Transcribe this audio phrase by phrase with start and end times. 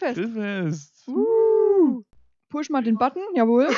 [0.00, 0.16] Grillfest.
[0.16, 1.08] Grillfest.
[1.08, 2.02] Uh.
[2.48, 3.68] Push mal den Button, jawohl.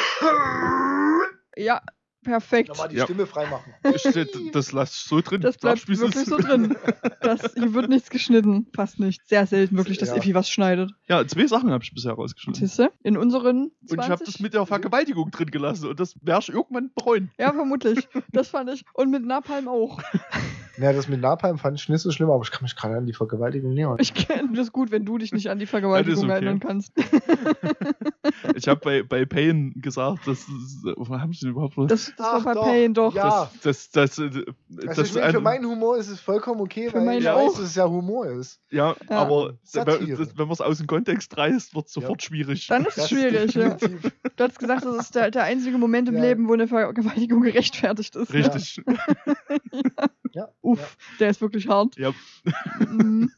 [1.57, 1.82] Ja,
[2.23, 2.68] perfekt.
[2.68, 3.04] Nochmal die Ja.
[3.04, 3.75] Stimme freimachen.
[4.52, 5.41] Das lass so drin.
[5.41, 6.76] Das bleibt wirklich so drin.
[7.21, 8.67] Das, hier wird nichts geschnitten.
[8.75, 9.26] Fast nicht.
[9.26, 10.17] Sehr selten wirklich, dass Ja.
[10.17, 10.93] Iffi was schneidet.
[11.08, 12.67] Ja, zwei Sachen habe ich bisher rausgeschnitten.
[12.67, 12.90] Siehste?
[13.03, 13.90] In unseren 20...
[13.90, 17.31] Und ich habe das mit der Vergewaltigung drin gelassen und das werde ich irgendwann bereuen.
[17.39, 18.08] Ja, vermutlich.
[18.31, 18.84] Das fand ich.
[18.95, 20.00] Und mit Napalm auch.
[20.79, 23.07] Ja, das mit Napalm fand ich nicht so schlimm, aber ich kann mich gerade an
[23.07, 23.98] die Vergewaltigung nähern.
[24.00, 26.32] Ich kenne das gut, wenn du dich nicht an die Vergewaltigung okay.
[26.32, 26.93] erinnern kannst.
[28.57, 30.46] Ich habe bei, bei Pain gesagt, das
[31.09, 32.64] haben sie denn überhaupt Das, Ach, bei doch.
[32.64, 33.14] Pain doch.
[33.14, 33.50] Ja.
[33.62, 34.44] Das, das, das, äh,
[34.89, 37.47] Also das, ich meine, für meinen Humor ist es vollkommen okay, Für weil ich auch.
[37.48, 38.61] weiß, dass es ja Humor ist.
[38.70, 39.19] ja, Ja.
[39.19, 40.19] aber Satire.
[40.37, 42.67] wenn man es aus dem Kontext reißt, wird es sofort schwierig.
[42.69, 43.77] Dann ist es schwierig, ja.
[43.77, 46.22] Du hast gesagt, das ist der, der einzige Moment im Ja.
[46.22, 48.33] Leben, wo eine Vergewaltigung gerechtfertigt ist.
[48.33, 48.83] Richtig.
[50.34, 50.48] Ja.
[50.62, 51.94] Uff, der ist wirklich hart.
[51.98, 52.11] Ja.
[52.89, 53.31] Mhm,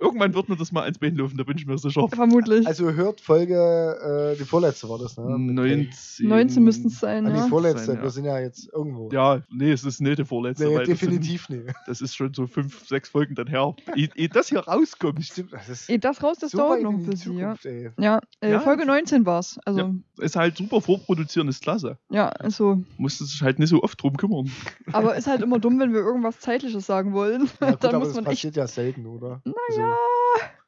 [0.00, 2.06] Irgendwann wird mir das mal ans Bein laufen, da bin ich mir sicher.
[2.08, 2.66] vermutlich.
[2.66, 5.24] Also hört Folge, äh, die vorletzte war das, ne?
[5.38, 5.78] Mit Pain.
[5.88, 6.28] 19.
[6.28, 8.02] 19 müssten es sein, Ah, die vorletzte, Sein, ja.
[8.02, 9.08] wir sind ja jetzt irgendwo.
[9.12, 10.64] Ja, nee, es ist nicht die vorletzte.
[10.66, 11.64] nee, weil das sind- definitiv nicht.
[11.86, 13.74] Das ist schon so fünf, sechs Folgen dann her.
[13.94, 16.96] Ehe das hier rauskommt, Stimmt, das ist Ehe das raus, das so dauert noch in
[17.00, 17.54] ein bisschen, ja.
[17.98, 18.58] Ja, äh.
[18.60, 19.58] Folge 19 war's.
[19.64, 19.94] Also, Ja.
[20.18, 21.98] ist halt super vorproduzieren, ist klasse.
[22.10, 22.82] ja, also.
[22.98, 24.50] Musste sich halt nicht so oft drum kümmern.
[24.92, 27.48] Aber ist halt immer dumm, wenn wir irgendwas Zeitliches sagen wollen.
[27.60, 28.32] Ja, gut, Dann aber muss das man echt.
[28.34, 29.42] passiert ja selten, oder?
[29.70, 29.96] Naja.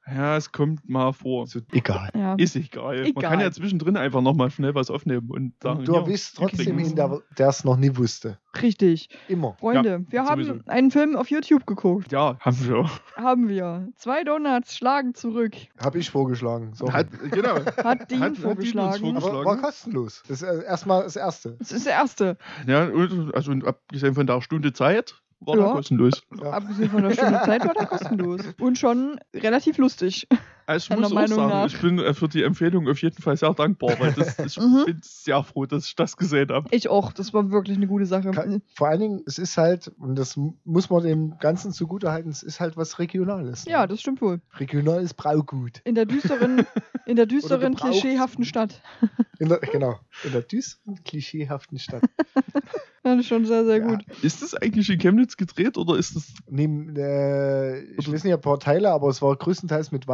[0.07, 1.47] Ja, es kommt mal vor.
[1.47, 2.11] So, egal.
[2.15, 2.35] Ja.
[2.35, 2.97] Ist egal.
[2.97, 3.23] Man Egal.
[3.23, 6.79] kann ja zwischendrin einfach nochmal schnell was aufnehmen und sagen, Und du ja, erwischst trotzdem
[6.79, 8.39] ihn, der es noch nie wusste.
[8.61, 9.09] Richtig.
[9.29, 9.57] Immer.
[9.59, 10.63] Freunde, wir haben sowieso.
[10.67, 12.13] einen Film auf YouTube geguckt.
[12.13, 12.91] Ja, haben wir.
[13.17, 13.89] Haben wir.
[13.97, 15.55] Zwei Donuts schlagen zurück.
[15.83, 16.75] Habe ich vorgeschlagen.
[16.75, 16.93] So.
[16.93, 17.55] Hat, genau.
[17.83, 19.03] Hat Dean Hat- hat vorgeschlagen.
[19.03, 19.63] Dean uns aber vorgeschlagen?
[19.63, 20.23] war kostenlos.
[20.29, 21.57] Das ist äh, erstmal das Erste.
[21.59, 22.37] das ist der erste.
[22.67, 25.15] Ja, und, also und abgesehen von der Stunde Zeit
[25.47, 25.63] war Ja.
[25.65, 26.23] der kostenlos.
[26.41, 26.51] Ja.
[26.51, 28.41] Abgesehen von der Stunde Zeit war der kostenlos.
[28.61, 30.27] Und schon relativ lustig.
[30.67, 31.67] Also ich muss auch Meinung sagen, nach.
[31.67, 34.85] ich bin äh, für die Empfehlung auf jeden Fall sehr dankbar, weil das, ich Mhm.
[34.87, 36.69] bin sehr froh, dass ich das gesehen habe.
[36.71, 37.13] Ich auch.
[37.13, 38.31] Das war wirklich eine gute Sache.
[38.31, 42.43] Kann, vor allen Dingen, es ist halt, und das muss man dem Ganzen zugutehalten, es
[42.43, 43.67] ist halt was Regionales.
[43.67, 43.73] ne?
[43.73, 44.41] Ja, das stimmt wohl.
[44.59, 45.81] Regionales Braugut.
[45.85, 46.67] In der düsteren,
[47.07, 48.81] in der düsteren, klischeehaften Stadt.
[49.41, 49.99] In der, genau.
[50.23, 52.05] In der düsteren, klischeehaften Stadt.
[53.03, 53.87] Das ist schon sehr, sehr Ja.
[53.87, 54.05] gut.
[54.23, 56.33] Ist das eigentlich in Chemnitz gedreht oder ist das.
[56.49, 60.07] Neben, äh, ich Oder- weiß nicht, ein paar Teile, aber es war größtenteils mit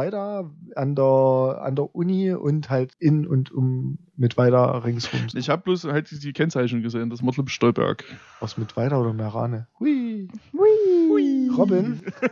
[0.75, 5.21] an der, an der Uni und halt in und um mit weiter ringsrum.
[5.33, 8.03] Ich habe bloß halt die Kennzeichen gesehen, das Mottleb Stolberg.
[8.39, 9.67] Was mit weiter oder Merane?
[9.79, 10.27] Hui.
[10.53, 11.49] Hui.
[11.57, 12.01] Robin?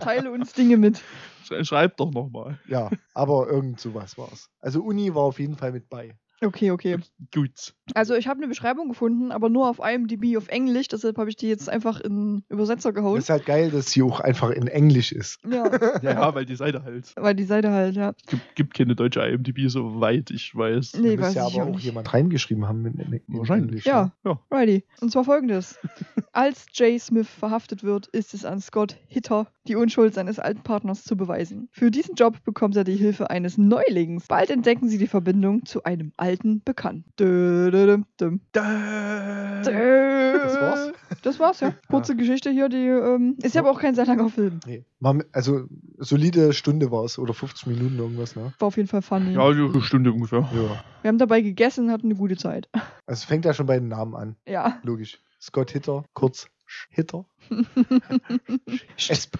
[0.00, 1.02] Teile uns Dinge mit.
[1.46, 2.58] Sch- Schreib doch nochmal.
[2.68, 4.50] ja, aber irgend sowas war's.
[4.60, 6.16] Also Uni war auf jeden Fall mit bei.
[6.40, 6.98] Okay, okay.
[7.34, 7.74] Gut.
[7.94, 11.36] Also ich habe eine Beschreibung gefunden, aber nur auf IMDb auf Englisch, deshalb habe ich
[11.36, 13.16] die jetzt einfach in Übersetzer gehauen.
[13.16, 15.40] Das ist halt geil, dass sie auch einfach in Englisch ist.
[15.50, 15.64] Ja,
[16.02, 17.12] Ja, ja, weil die Seite halt.
[17.16, 18.12] weil die Seite halt, ja.
[18.28, 20.94] Gibt, gibt keine deutsche IMDb, soweit ich weiß.
[21.00, 21.84] Nee, da weiß müsste ich aber auch auch nicht.
[21.84, 23.84] jemand reingeschrieben haben in, in, in Wahrscheinlich.
[23.84, 24.04] Ja.
[24.04, 24.12] ne?
[24.24, 24.40] Ja.
[24.56, 24.84] Righty.
[25.00, 25.78] Und zwar folgendes.
[26.32, 31.02] Als Jay Smith verhaftet wird, ist es an Scott Hitter, die Unschuld seines alten Partners
[31.02, 31.68] zu beweisen.
[31.72, 34.26] Für diesen Job bekommt er die Hilfe eines Neulings.
[34.28, 36.27] Bald entdecken sie die Verbindung zu einem alten
[36.64, 37.04] Bekannten.
[37.18, 37.98] Dö, dö.
[38.52, 39.62] Da.
[39.64, 40.38] Dö.
[40.38, 40.92] Das war's?
[41.22, 41.74] Das war's, ja.
[41.88, 44.60] Kurze Geschichte hier, die ähm, ist ja aber auch kein sehr langer Film.
[44.66, 44.84] Nee.
[45.32, 45.66] Also
[45.98, 48.52] solide Stunde war es oder 50 Minuten irgendwas, ne?
[48.58, 49.32] War auf jeden Fall funny.
[49.32, 50.40] Ja, so eine Stunde ungefähr.
[50.40, 50.84] Ja.
[51.02, 52.68] Wir haben dabei gegessen, hatten eine gute Zeit.
[52.72, 54.36] Also es fängt ja schon bei den Namen an.
[54.46, 54.78] Ja.
[54.82, 55.18] Logisch.
[55.40, 57.24] Scott Hitter, kurz Sch- Hitter.
[58.96, 59.30] S.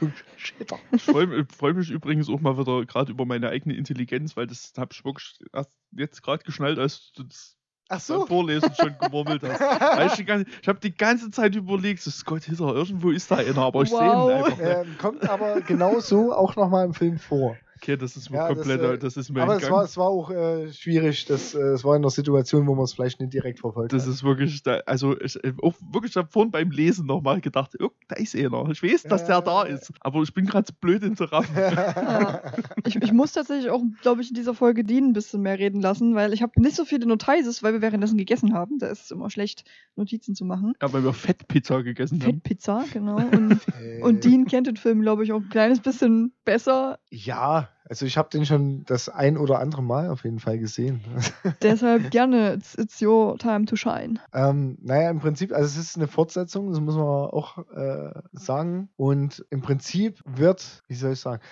[0.59, 0.79] Hitter.
[0.93, 4.73] Ich freue freu mich übrigens auch mal wieder gerade über meine eigene Intelligenz, weil das
[4.77, 7.57] habe ich wirklich erst jetzt gerade geschnallt, als du das
[7.91, 8.27] Ach so.
[8.27, 10.19] Vorlesen schon gemurmelt hast.
[10.19, 13.83] Ich ich habe die ganze Zeit überlegt, so Scott Hitter, irgendwo ist da einer, aber
[13.83, 14.29] ich sehe Wow.
[14.31, 14.89] ihn einfach nicht.
[14.89, 17.57] Ähm, kommt aber genau so auch nochmal im Film vor.
[17.81, 19.97] Okay, das ist mir Ja, das, komplett, äh, das, ist mir Aber es war, es
[19.97, 21.27] war auch äh, schwierig.
[21.27, 24.03] Das, äh, es war in einer Situation, wo man es vielleicht nicht direkt verfolgt Das
[24.03, 24.11] hat.
[24.11, 27.77] ist wirklich, da, also ich, äh, auch wirklich, ich habe vorhin beim Lesen nochmal gedacht,
[27.81, 28.69] oh, da ist einer.
[28.71, 29.75] Ich weiß, dass der da Ja.
[29.75, 31.55] ist, aber ich bin gerade zu blöd in raffen.
[31.57, 32.43] Ja.
[32.85, 35.81] Ich, ich muss tatsächlich auch, glaube ich, in dieser Folge Dean ein bisschen mehr reden
[35.81, 38.79] lassen, weil ich habe nicht so viele Notizen, weil wir währenddessen gegessen haben.
[38.79, 39.65] Da ist es immer schlecht,
[39.97, 40.73] Notizen zu machen.
[40.81, 42.35] Ja, weil wir Fettpizza gegessen haben.
[42.35, 43.17] Fettpizza, genau.
[43.17, 46.99] Und, Äh, und Dean kennt den Film, glaube ich, auch ein kleines bisschen besser.
[47.11, 51.01] Ja, also ich habe den schon das ein oder andere Mal auf jeden Fall gesehen.
[51.63, 54.21] Deshalb gerne, it's, it's your time to shine.
[54.33, 58.89] ähm, naja, im Prinzip, also es ist eine Fortsetzung, das muss man auch äh, sagen.
[58.97, 61.43] Und im Prinzip wird, wie soll ich sagen,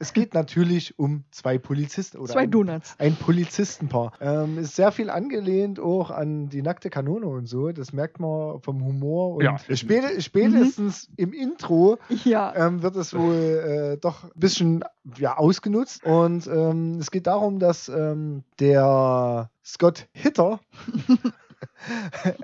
[0.00, 2.94] es geht natürlich um zwei Polizisten oder Zwei ein, Donuts.
[2.98, 4.12] ein Polizistenpaar.
[4.20, 7.72] Ähm, ist sehr viel angelehnt auch an die nackte Kanone und so.
[7.72, 9.34] Das merkt man vom Humor.
[9.36, 9.58] Und Ja.
[9.74, 12.54] spät, spätestens im Intro Ja.
[12.54, 14.84] ähm, wird es wohl äh, doch ein bisschen
[15.16, 16.04] ja, ausgenutzt.
[16.04, 20.60] Und ähm, es geht darum, dass ähm, der Scott Hitter,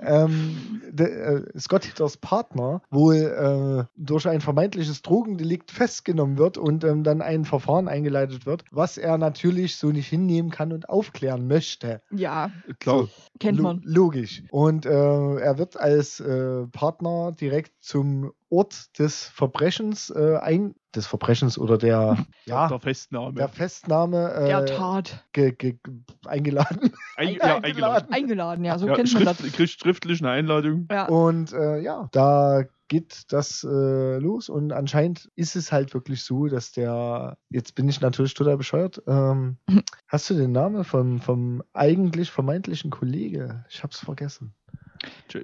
[0.01, 6.83] ähm, de, äh, Scott Hitters Partner, wohl äh, durch ein vermeintliches Drogendelikt festgenommen wird und
[6.83, 11.47] ähm, dann ein Verfahren eingeleitet wird, was er natürlich so nicht hinnehmen kann und aufklären
[11.47, 12.01] möchte.
[12.11, 13.07] Ja, Klar.
[13.39, 13.81] kennt Lo- man.
[13.83, 14.43] Logisch.
[14.51, 21.07] Und äh, er wird als äh, Partner direkt zum Ort des Verbrechens äh, ein des
[21.07, 23.33] Verbrechens oder der ja Der Festnahme.
[23.33, 25.25] der Festnahme äh, Der Tat.
[25.33, 25.93] ge, ge, ge,
[26.25, 26.93] eingeladen.
[27.17, 27.39] Ein, Eingeladen.
[27.63, 28.13] ja, eingeladen.
[28.13, 29.37] Eingeladen, ja, so ja, kennt man das.
[29.37, 30.87] kriegt schriftlich eine Einladung.
[30.91, 31.07] Ja.
[31.07, 36.47] Und äh, ja, da geht das äh, los und anscheinend ist es halt wirklich so,
[36.47, 39.57] dass der, jetzt bin ich natürlich total bescheuert, ähm,
[40.07, 43.65] hast du den Namen vom, vom eigentlich vermeintlichen Kollege?
[43.69, 44.53] Ich hab's vergessen.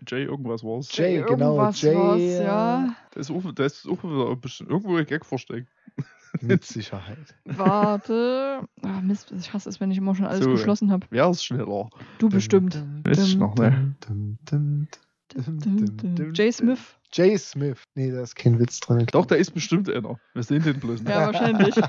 [0.08, 0.90] Jay, irgendwas war's.
[0.96, 2.96] Jay, genau, Irgendwas Jay, war's, äh, ja.
[3.12, 5.70] Da ist auch, da ist auch wieder ein bisschen, irgendwo ein Gag versteckt.
[6.42, 7.36] Mit Sicherheit.
[7.44, 8.62] Warte.
[8.84, 10.52] Ah, Mist, ich hasse es, wenn ich immer schon alles So.
[10.52, 11.06] geschlossen habe.
[11.10, 11.90] Wer ist schneller?
[12.20, 12.82] Du bestimmt.
[13.04, 13.96] Weiß ich noch, ne?
[16.34, 16.98] Jay Smith.
[17.14, 17.84] Jay Smith.
[17.96, 19.06] Nee, da ist kein Witz drin.
[19.12, 20.20] Doch, da ist bestimmt einer.
[20.34, 21.10] Wir sehen den bloß nicht.
[21.10, 21.76] Ja, wahrscheinlich.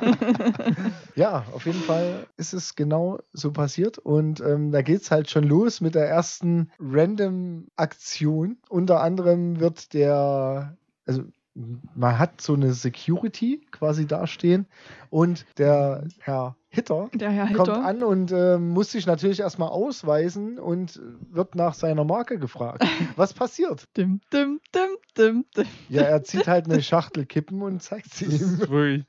[1.15, 3.99] Ja, auf jeden Fall ist es genau so passiert.
[3.99, 8.57] Und ähm, da geht es halt schon los mit der ersten Random-Aktion.
[8.69, 10.77] Unter anderem wird der,
[11.07, 14.67] also man hat so eine Security quasi dastehen
[15.11, 17.85] und der Herr Hitter Der Herr kommt Hitter.
[17.85, 22.83] an und ähm, muss sich natürlich erstmal ausweisen und wird nach seiner Marke gefragt.
[23.17, 23.85] Was passiert?
[23.97, 24.89] Dim, dim, dim,
[25.19, 25.67] dim, dim.
[25.91, 29.05] Ja, er zieht halt eine Schachtel Kippen und zeigt sie Das ihm.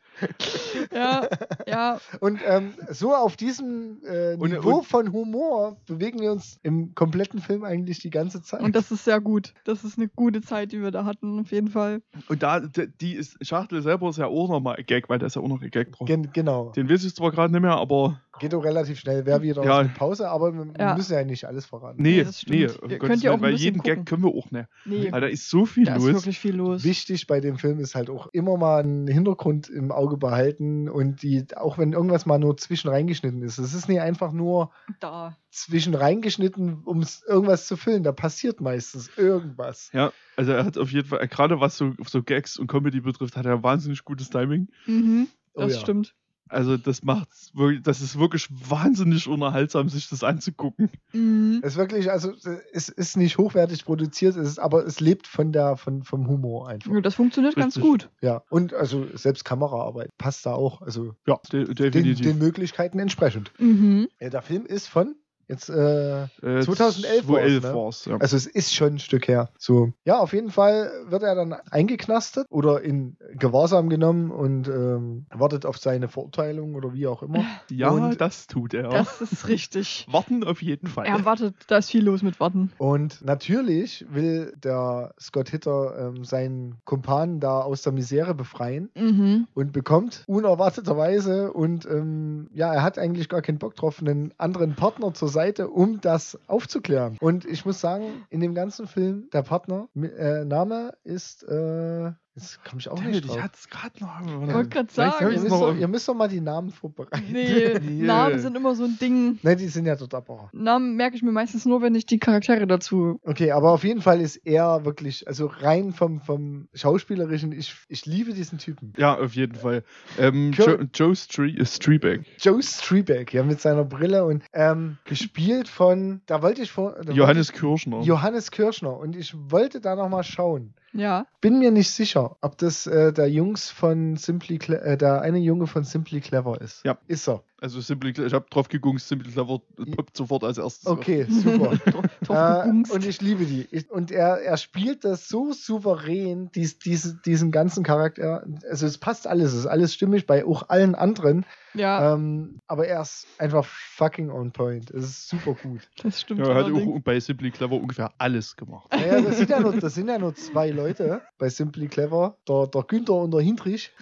[0.93, 1.27] Ja,
[1.67, 1.99] ja.
[2.19, 6.93] Und ähm, so auf diesem äh, Und- Niveau und- von Humor bewegen wir uns im
[6.95, 8.61] kompletten Film eigentlich die ganze Zeit.
[8.61, 9.53] Und das ist sehr gut.
[9.63, 12.01] Das ist eine gute Zeit, die wir da hatten, auf jeden Fall.
[12.27, 15.35] und da, die ist, Schachtel selber ist ja auch nochmal ein Gag, weil da ist
[15.35, 16.07] ja auch noch ein Gag drauf.
[16.07, 16.71] Gen genau.
[16.71, 19.27] Den weiß ich zwar gerade nicht mehr, aber Geht doch relativ schnell.
[19.27, 19.77] Wäre wieder Ja.
[19.77, 20.95] eine Pause, aber wir Ja.
[20.95, 22.01] müssen ja nicht alles verraten.
[22.01, 22.55] nee, Nee, das stimmt.
[22.59, 23.95] nee, Ihr um könnt ja auch weil jeden gucken.
[23.97, 24.65] Gag können wir auch nicht.
[24.85, 26.13] Nee, Weil da ist so viel da ist los.
[26.13, 26.83] wirklich viel los.
[26.83, 31.21] Wichtig bei dem Film ist halt auch immer mal einen Hintergrund im Auge behalten und
[31.21, 33.59] die, auch wenn irgendwas mal nur zwischen reingeschnitten ist.
[33.59, 35.37] Es ist nicht einfach nur Da.
[35.51, 38.01] zwischen reingeschnitten, um irgendwas zu füllen.
[38.01, 39.91] Da passiert meistens irgendwas.
[39.93, 43.37] Ja, also er hat auf jeden Fall, gerade was so, so Gags und Comedy betrifft,
[43.37, 44.69] hat er wahnsinnig gutes Timing.
[44.87, 45.79] Mhm, Oh das ja.
[45.81, 46.15] stimmt.
[46.53, 50.89] Also das macht's wirklich, das ist wirklich wahnsinnig unterhaltsam, sich das anzugucken.
[51.11, 51.59] Mhm.
[51.63, 52.31] Es ist wirklich, also
[52.71, 56.69] es ist nicht hochwertig produziert, es ist, aber es lebt von der, von, vom Humor
[56.69, 56.91] einfach.
[56.91, 57.91] Ja, Das funktioniert ganz Richtig.
[57.91, 58.09] gut.
[58.21, 58.43] Ja.
[58.49, 60.81] Und also selbst Kameraarbeit passt da auch.
[60.81, 62.25] Also Ja, de den, definitiv.
[62.25, 63.51] den Möglichkeiten entsprechend.
[63.59, 64.07] Mhm.
[64.19, 65.15] Ja, der Film ist von
[65.47, 68.13] jetzt äh, Äh, 2011 2011 war's, ne?
[68.13, 68.19] ja.
[68.19, 69.49] Also es ist schon ein Stück her.
[69.57, 69.91] So.
[70.05, 75.65] Ja, auf jeden Fall wird er dann eingeknastet oder in Gewahrsam genommen und ähm, wartet
[75.65, 77.43] auf seine Verurteilung oder wie auch immer.
[77.69, 78.89] ja, und- das tut er.
[78.89, 80.05] Das ist richtig.
[80.11, 81.05] Warten auf jeden Fall.
[81.05, 82.71] Er wartet, da ist viel los mit Warten.
[82.77, 89.47] Und natürlich will der Scott Hitter ähm, seinen Kumpan da aus der Misere befreien Mhm.
[89.53, 94.75] und bekommt unerwarteterweise und ähm, ja, er hat eigentlich gar keinen Bock drauf, einen anderen
[94.75, 97.17] Partner zur Seite, um das aufzuklären.
[97.19, 102.63] Und ich muss sagen, in dem ganzen Film, der Partner, äh, Name ist, äh, jetzt
[102.63, 103.41] komme ich auch David, nicht ich drauf.
[103.41, 104.21] hatte es gerade noch.
[104.47, 107.25] Ich wollte gerade sagen, Ihr müsst, noch doch, ihr müsst doch mal die Namen vorbereiten.
[107.31, 108.03] Nee, Nee.
[108.03, 109.39] Namen sind immer so ein Ding.
[109.43, 110.49] Nein, die sind ja dort aber.
[110.53, 113.19] Namen merke ich mir meistens nur, wenn ich die Charaktere dazu.
[113.23, 118.05] Okay, aber auf jeden Fall ist er wirklich, also rein vom, vom Schauspielerischen, ich, ich
[118.05, 118.93] liebe diesen Typen.
[118.97, 119.83] Ja, auf jeden Fall.
[120.17, 122.21] Ähm, Kür- Joe, Joe Stree äh, Streebeck.
[122.39, 126.95] Joe Strebeck, ja, mit seiner Brille und ähm, gespielt von, da wollte ich vor.
[127.11, 127.99] Johannes wollte Kirschner.
[128.01, 130.73] ich, Johannes Kirschner und ich wollte da nochmal schauen.
[130.93, 131.25] Ja.
[131.41, 135.39] Bin mir nicht sicher, ob das äh, der Jungs von Simply Cle äh, der eine
[135.39, 136.83] Junge von Simply Clever ist.
[136.85, 136.97] Ja.
[137.07, 137.43] Ist er.
[137.63, 139.61] Also Simply, ich habe drauf geguckt, Simply Clever
[139.95, 140.85] poppt sofort als erstes.
[140.85, 140.97] auf.
[140.97, 141.79] Okay, super.
[142.29, 143.67] Äh, und ich liebe die.
[143.71, 148.45] Ich, und er, er spielt das so souverän, dies, diese, diesen ganzen Charakter.
[148.69, 151.45] Also es passt alles, es ist alles stimmig bei auch allen anderen.
[151.73, 154.89] ja, Ähm, aber er ist einfach fucking on point.
[154.91, 155.81] Es ist super gut.
[156.03, 156.41] das stimmt.
[156.41, 156.97] Ja, er hat allerdings.
[156.97, 158.87] auch bei Simply Clever ungefähr alles gemacht.
[158.91, 162.37] Naja, das sind ja nur, das sind ja nur zwei Leute bei Simply Clever.
[162.47, 163.91] Der, der Günther und der Hintrich.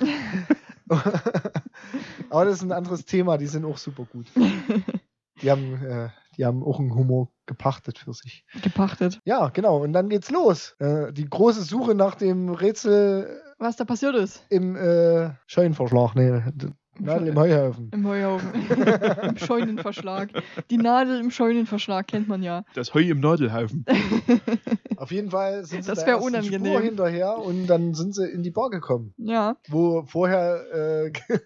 [2.32, 4.28] aber das ist ein anderes Thema, die sind auch super gut.
[5.42, 8.46] Die haben, äh, die haben auch einen Humor gepachtet für sich.
[8.62, 9.20] Gepachtet.
[9.26, 9.82] Ja, genau.
[9.82, 10.76] Und dann geht's los.
[10.80, 14.46] Äh, die große Suche nach dem Rätsel Was da passiert ist.
[14.50, 16.16] im äh, Scheunenverschlag.
[16.16, 16.42] Nee,
[17.00, 17.90] Nadel im Heuhaufen.
[17.94, 18.50] Im Heuhaufen.
[19.24, 20.30] Im Scheunenverschlag.
[20.70, 22.64] Die Nadel im Scheunenverschlag kennt man ja.
[22.76, 23.86] Das Heu im Nadelhaufen.
[24.98, 26.66] Auf jeden Fall sind sie Das ersten unangenehm.
[26.74, 29.14] Spur hinterher und dann sind sie in die Bar gekommen.
[29.18, 29.56] Ja.
[29.68, 31.08] Wo vorher.
[31.08, 31.12] Äh,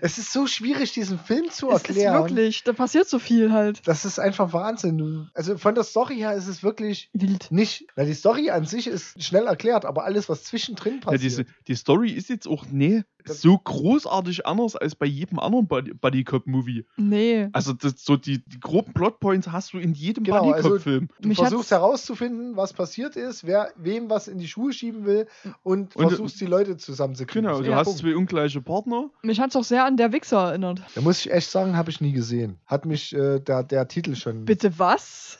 [0.00, 2.14] es ist so schwierig, diesen Film zu Es ist erklären.
[2.14, 3.86] wirklich, da passiert so viel halt.
[3.86, 5.28] Das ist einfach Wahnsinn.
[5.34, 7.48] Also von der Story her ist es wirklich Wild.
[7.50, 7.86] nicht.
[7.96, 11.22] Na, die Story an sich ist schnell erklärt, aber alles, was zwischendrin Ja, passiert.
[11.22, 16.24] diese, die Story ist jetzt auch nee, so großartig anders als bei jedem anderen Buddy-
[16.24, 16.84] Cop Movie.
[16.96, 17.48] Nee.
[17.52, 20.80] Also das, so die, die groben Plotpoints hast du in jedem Genau, Buddy also Cop
[20.82, 21.08] Film.
[21.20, 25.04] Du Mich versuchst hat's- herauszufinden, was passiert ist, wer wem was in die Schuhe schieben
[25.04, 25.26] will
[25.62, 27.46] und, Und- versuchst die Leute zusammenzukriegen.
[27.46, 27.76] Genau, du Ja.
[27.76, 28.00] hast Punkt.
[28.00, 29.10] zwei ungleiche Partner.
[29.22, 30.82] Mich hat es auch sehr an der Wichser erinnert.
[30.94, 32.58] Da muss ich echt sagen, habe ich nie gesehen.
[32.66, 34.44] Hat mich äh, der, der Titel schon.
[34.44, 35.38] Bitte was?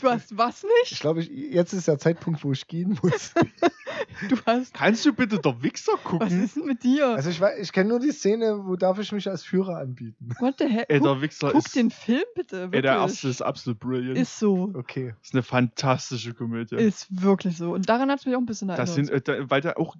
[0.00, 1.00] du hast was Ich nicht?
[1.00, 3.32] glaube, ich, jetzt ist der Zeitpunkt, wo ich gehen muss.
[4.28, 4.74] Du hast.
[4.74, 6.44] Kannst du bitte der Wichser Was gucken?
[6.44, 7.08] ist denn mit dir?
[7.08, 10.30] Also ich, weiß- ich kenne nur die Szene, wo darf ich mich als Führer anbieten.
[10.40, 10.84] What the hell?
[10.88, 11.74] Ey, Guck, der Wichser guck ist.
[11.76, 12.56] den Film bitte.
[12.56, 12.82] Ey, Wirklich.
[12.82, 14.16] der erste ist absolut brilliant.
[14.18, 14.72] Ist, Ist so.
[14.74, 15.14] Okay.
[15.32, 16.76] eine fantastische Komödie.
[16.76, 17.72] Ist wirklich so.
[17.72, 18.88] Und daran hat es mich auch ein bisschen erinnert.
[18.88, 19.96] das sind, äh, da, weil der auch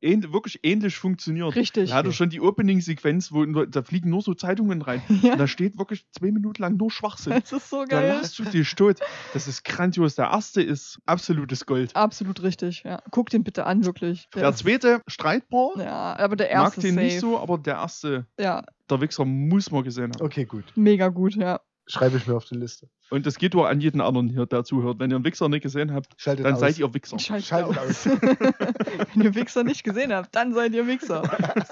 [0.00, 1.54] ähn, wirklich ähnlich funktioniert.
[1.56, 1.90] Richtig.
[1.90, 5.02] Da hat er schon die Opening-Sequenz, wo da fliegen nur so Zeitungen rein.
[5.22, 5.32] Ja.
[5.32, 7.34] Und da steht wirklich zwei Minuten lang nur Schwachsinn.
[7.40, 8.08] Das ist so Da geil.
[8.08, 9.00] lachst du dich tot.
[9.34, 10.14] Das ist grandios.
[10.14, 11.94] Der erste ist absolutes Gold.
[11.94, 13.02] Absolut richtig, ja.
[13.10, 14.28] Guck den bitte an, wirklich.
[14.34, 15.70] Der ist- zweite streitbar.
[15.78, 17.04] Ja, aber der Mag erste den safe.
[17.06, 20.24] nicht so, aber der erste, Ja, der Wichser, muss man gesehen haben.
[20.24, 20.64] Okay, gut.
[20.76, 21.60] mega gut, ja.
[21.86, 22.88] Schreibe ich mir auf die Liste.
[23.10, 25.00] Und das geht auch an jeden anderen hier, der zuhört.
[25.00, 26.60] Wenn ihr einen Wichser nicht gesehen habt, Schaltet dann aus.
[26.60, 27.18] seid ihr Wichser.
[27.18, 28.06] Schaltet Schaltet aus.
[29.14, 31.22] Wenn ihr Wichser nicht gesehen habt, dann seid ihr Wichser.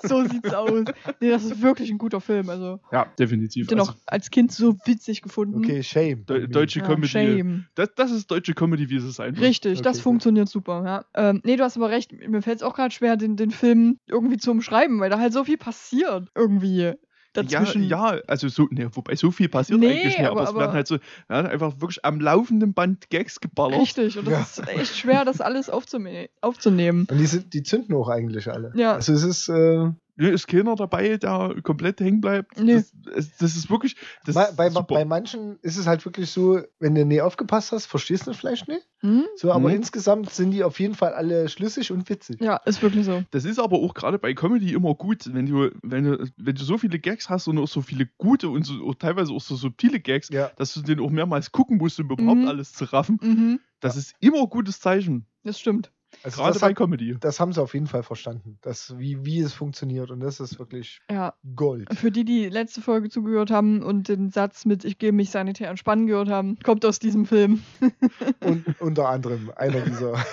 [0.03, 0.85] So sieht's aus.
[1.21, 2.49] Nee, das ist wirklich ein guter Film.
[2.51, 3.67] Also, Ja, ich definitiv.
[3.67, 5.59] hab den Also, auch als Kind so witzig gefunden.
[5.59, 6.25] Okay, shame.
[6.27, 7.09] Deu- deutsche ja, Comedy.
[7.09, 7.67] Shame.
[7.77, 9.47] Das, das ist deutsche Comedy, wie es sein wird.
[9.47, 10.83] Richtig, das Okay, funktioniert super.
[10.85, 11.05] Ja.
[11.15, 12.11] Ähm, nee, du hast aber recht.
[12.13, 15.33] Mir fällt es auch gerade schwer, den, den Film irgendwie zu umschreiben, weil da halt
[15.33, 16.29] so viel passiert.
[16.35, 16.95] Irgendwie
[17.43, 17.83] dazwischen.
[17.85, 20.61] ja, also so, ne, wobei so viel passiert Nee, eigentlich nicht, aber, aber- es aber-
[20.61, 20.97] werden halt so,
[21.29, 23.81] ja, einfach wirklich am laufenden Band Gags geballert.
[23.81, 24.65] Richtig, und das Ja.
[24.65, 27.07] ist echt schwer, das alles aufzunehmen.
[27.11, 28.73] Und die, sind, die zünden auch eigentlich alle.
[28.75, 28.95] Ja.
[28.95, 32.59] Also es ist äh, ist keiner dabei, der komplett hängen bleibt.
[32.61, 32.83] Nee.
[33.05, 33.97] Das, das ist wirklich.
[34.25, 34.95] Das bei, ist bei, super.
[34.97, 38.39] bei manchen ist es halt wirklich so, wenn du nie aufgepasst hast, verstehst du das
[38.41, 38.87] vielleicht nicht.
[39.01, 39.25] Hm?
[39.37, 39.77] So, aber Mhm.
[39.77, 42.41] insgesamt sind die auf jeden Fall alle schlüssig und witzig.
[42.41, 43.23] Ja, ist wirklich so.
[43.31, 46.65] Das ist aber auch gerade bei Comedy immer gut, wenn du, wenn du, wenn du
[46.65, 49.55] so viele Gags hast und auch so viele gute und so, auch teilweise auch so
[49.55, 50.51] subtile Gags, Ja.
[50.57, 52.49] dass du den auch mehrmals gucken musst, um überhaupt Mhm.
[52.49, 53.21] alles zu raffen.
[53.23, 55.27] Mhm, Das ist immer ein gutes Zeichen.
[55.45, 55.93] das stimmt.
[56.23, 57.17] Also Gerade das, bei hat, Comedy.
[57.21, 60.11] das haben sie auf jeden Fall verstanden, dass, wie, wie es funktioniert.
[60.11, 61.93] Und das ist wirklich Ja, Gold.
[61.95, 65.69] für die, die letzte Folge zugehört haben und den Satz mit Ich gebe mich sanitär
[65.71, 67.63] entspannen gehört haben, kommt aus diesem Film.
[68.41, 70.15] Und unter anderem einer dieser.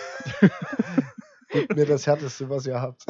[1.50, 3.06] Gebt mir das Härteste, was ihr habt.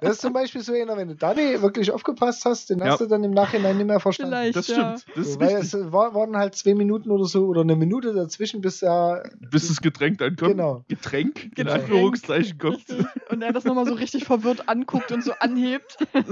[0.00, 2.86] Das ist zum Beispiel so einer, wenn du da nicht wirklich aufgepasst hast, den Ja.
[2.86, 4.32] hast du dann im Nachhinein nicht mehr verstanden.
[4.32, 4.56] Vielleicht.
[4.56, 4.96] Das ja.
[4.96, 5.16] stimmt.
[5.16, 5.74] Das ist So, weil richtig.
[5.74, 9.22] es war, waren halt zwei Minuten oder so oder eine Minute dazwischen, bis er.
[9.50, 10.52] Bis das Getränk dann kommt.
[10.52, 10.84] Genau.
[10.88, 11.82] Getränk, in Getränk.
[11.82, 12.76] Anführungszeichen kommt.
[12.88, 13.06] Richtig.
[13.30, 15.96] Und er das nochmal so richtig verwirrt anguckt und so anhebt.
[16.12, 16.24] Mit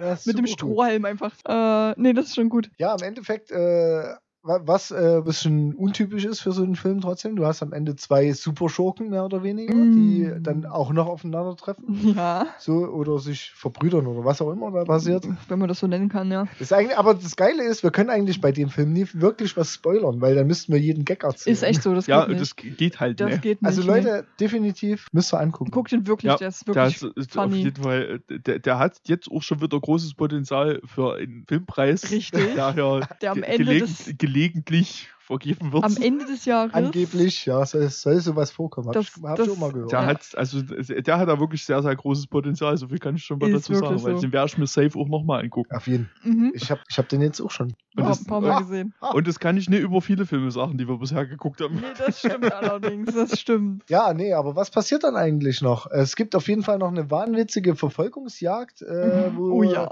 [0.00, 0.48] dem super gut.
[0.50, 1.32] Strohhalm einfach.
[1.46, 2.70] Äh, nee, das ist schon gut.
[2.78, 7.36] Ja, im Endeffekt, äh, was äh, ein bisschen untypisch ist für so einen Film trotzdem,
[7.36, 9.92] du hast am Ende zwei Superschurken, mehr oder weniger, Mm.
[9.92, 12.14] die dann auch noch aufeinandertreffen.
[12.16, 15.24] Ja, So, oder sich verbrüdern oder was auch immer da passiert.
[15.48, 16.44] wenn man das so nennen kann, ja.
[16.58, 19.56] Das ist eigentlich, aber das Geile ist, wir können eigentlich bei dem Film nie wirklich
[19.56, 21.52] was spoilern, weil dann müssten wir jeden Gag erzählen.
[21.52, 22.76] Ist echt so, das Ja, geht das nicht.
[22.78, 23.38] geht halt Das ne.
[23.38, 23.68] geht nicht.
[23.68, 23.86] Also nee.
[23.88, 25.70] Leute, definitiv müsst ihr angucken.
[25.70, 27.62] Guckt den wirklich, Ja, der ist Der, wirklich ist, ist auf funny.
[27.62, 32.10] jeden Fall, äh, der, der hat jetzt auch schon wieder großes Potenzial für einen Filmpreis.
[32.10, 32.32] Richtig.
[32.56, 35.84] Der ja Der am Ende gelegen, des- gelegentlich vergeben wird.
[35.84, 36.74] Am Ende des Jahres.
[36.74, 38.88] Angeblich, ja, soll, soll sowas vorkommen.
[38.88, 39.92] Hab Das- ich, hab das- ich auch mal gehört.
[39.92, 40.06] Der Ja.
[40.06, 43.38] hat, also der hat da wirklich sehr, sehr großes Potenzial, so viel kann ich schon
[43.38, 44.22] mal Ist dazu sagen, wirklich weil so.
[44.22, 45.74] den werde ich mir safe auch nochmal angucken.
[45.74, 46.50] Auf jeden Mhm.
[46.54, 47.68] Ich habe ich hab den jetzt auch schon.
[47.96, 48.94] Und Ein das, paar Mal gesehen.
[49.00, 49.10] Ah.
[49.12, 51.76] und das kann ich nicht über viele Filme sagen, die wir bisher geguckt haben.
[51.76, 53.14] Nee, das stimmt allerdings.
[53.14, 53.84] Das stimmt.
[53.88, 55.88] Ja, nee, aber was passiert dann eigentlich noch?
[55.90, 59.36] Es gibt auf jeden Fall noch eine wahnwitzige Verfolgungsjagd, äh, Mhm.
[59.36, 59.88] wo Oh ja.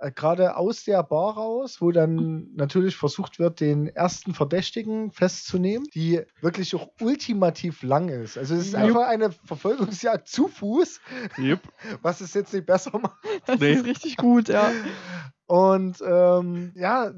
[0.00, 5.86] Äh, gerade aus der Bar raus, wo dann natürlich versucht wird, den ersten Verdächtigen festzunehmen,
[5.94, 8.36] die wirklich auch ultimativ lang ist.
[8.38, 8.82] Also es ist Jupp.
[8.82, 11.00] einfach eine Verfolgungsjagd zu Fuß,
[11.38, 11.60] Yep.
[12.02, 13.16] was es jetzt nicht besser macht.
[13.46, 13.72] Das Nee.
[13.74, 14.70] ist richtig gut, ja.
[15.50, 17.10] Und ähm, ja,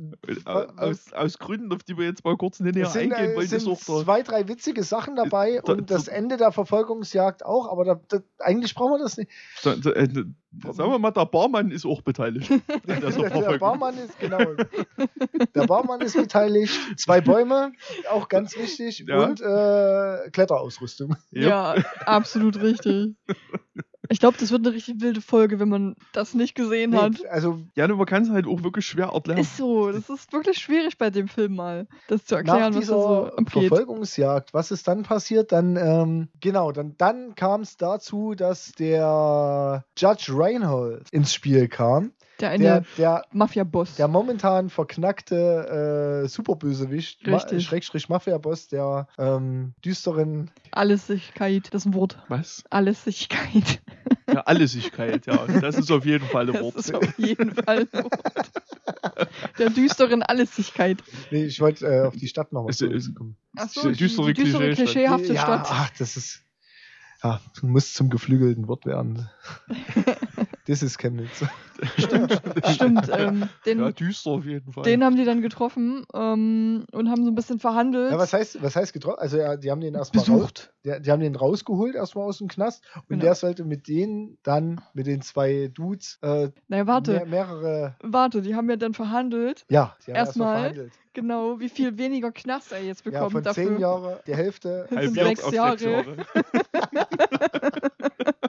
[0.47, 3.79] Aus, aus Gründen, auf die wir jetzt mal kurz näher sind, eingehen äh, wollen, sind
[3.79, 8.01] zwei, drei witzige Sachen dabei da- und das da- Ende der Verfolgungsjagd auch, aber da,
[8.09, 9.31] da, eigentlich brauchen wir das nicht.
[9.63, 10.09] äh,
[10.73, 12.51] sagen wir mal, der Barmann ist auch beteiligt.
[12.87, 13.59] Der.
[13.59, 14.39] Barmann ist, genau.
[15.55, 16.73] Der Barmann ist beteiligt.
[16.97, 17.73] Zwei Bäume,
[18.11, 19.05] auch ganz wichtig.
[19.07, 19.27] Ja.
[19.27, 21.17] Und äh, Kletterausrüstung.
[21.33, 21.75] Ja,
[22.07, 23.15] absolut richtig.
[24.13, 27.13] Ich glaube, das wird eine richtig wilde Folge, wenn man das nicht gesehen hat.
[27.15, 29.41] Nee, also Ja, nur man kann es halt auch wirklich schwer erklären.
[29.41, 32.75] Ist so, das ist wirklich schwierig bei dem Film mal, das zu nach erklären, was
[32.75, 33.69] da dieser so abgeht.
[33.69, 35.51] Verfolgungsjagd, was ist dann passiert?
[35.51, 42.13] Dann, ähm, genau, dann, dann kam es dazu, dass der Judge Reinhold ins Spiel kam.
[42.43, 43.95] Der eine Der, der, Mafia-Boss.
[43.95, 47.39] der momentan verknackte äh, Superbösewicht, Ma.
[47.61, 52.19] Schrägstrich Mafia-Boss, der ähm, düsteren Allessigkeit, das ist ein Wort.
[52.29, 52.65] Was?
[52.69, 53.81] Allessigkeit.
[54.27, 55.47] Ja, Allesigkeit, ja.
[55.61, 56.75] Das ist auf jeden Fall ein Das Wort.
[56.77, 58.49] ist auf jeden Fall ein Wort.
[59.59, 60.99] Der düsteren Allessigkeit.
[61.31, 63.37] Nee, ich wollte äh, auf die Stadt noch Ist- mal ist- zurückkommen.
[63.57, 64.77] Achso, die, Düstere die düstere, Klischeestadt.
[64.95, 65.67] klischeehafte ja, Stadt.
[65.71, 66.43] Ach, das ist.
[67.23, 69.29] Ja, muss zum geflügelten Wort werden.
[70.67, 71.45] das ist Chemnitz.
[72.73, 74.85] Stimmt, ähm, den, Ja, düster auf jeden Fall.
[74.85, 78.13] den haben die dann getroffen ähm, und haben so ein bisschen verhandelt.
[78.13, 79.19] Ja, was heißt, was heißt getroffen?
[79.19, 80.73] Also, ja, die haben den erstmal raus, besucht.
[80.85, 82.85] die, die haben den rausgeholt, erstmal aus dem Knast.
[82.95, 83.23] Und Genau.
[83.23, 87.97] der sollte mit denen dann, mit den zwei Dudes, äh, Naja, warte, mehr, mehrere.
[88.03, 90.93] warte, die haben ja dann verhandelt, Ja, die haben Erstmal verhandelt.
[91.15, 93.65] genau, wie viel weniger Knast er jetzt Ja, bekommt von dafür.
[93.71, 94.87] zehn Jahren die Hälfte.
[94.95, 96.05] Halbiert sechs auf Jahre.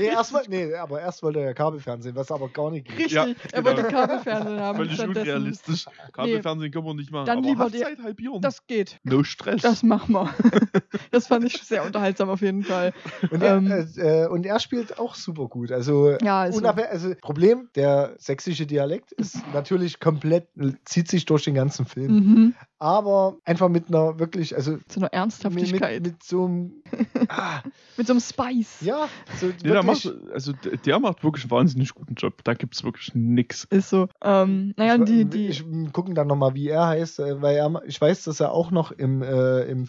[0.00, 2.96] Nee, erstmal, nee, aber erst wollte er ja Kabelfernsehen, was aber gar nicht geht.
[2.98, 3.64] Richtig, Ja, er genau.
[3.76, 4.76] wollte Kabelfernsehen haben.
[4.76, 5.86] Völlig unrealistisch.
[6.12, 7.26] Kabelfernsehen können wir nicht machen.
[7.26, 8.40] Dann aber lieber die- Haftzeit halbieren.
[8.40, 8.98] Das geht.
[9.04, 9.62] no Stress.
[9.62, 10.30] Das machen wir.
[11.10, 12.92] das fand ich sehr unterhaltsam auf jeden Fall.
[13.30, 13.70] Und er, Ähm.
[13.96, 15.72] äh, äh, und er spielt auch super gut.
[15.72, 20.48] Also, Ja, also, also Problem, der sächsische Dialekt ist natürlich komplett,
[20.84, 22.12] zieht sich durch den ganzen Film.
[22.14, 22.54] mhm.
[22.78, 26.02] Aber einfach mit einer wirklich, also zu einer Ernsthaftigkeit.
[26.02, 26.82] mit, mit so einem,
[27.28, 27.62] ah,
[27.96, 28.80] Mit so einem Spice.
[28.80, 29.08] ja,
[29.38, 32.42] so Nee, der, macht, also der, macht wirklich einen wahnsinnig guten Job.
[32.44, 33.64] Da gibt es wirklich nix.
[33.64, 34.08] Ist so.
[34.22, 37.82] Ähm, naja, ich, die, die, ich gucken dann nochmal, wie er heißt, äh, weil er,
[37.86, 39.86] ich weiß, dass er auch noch im, äh, im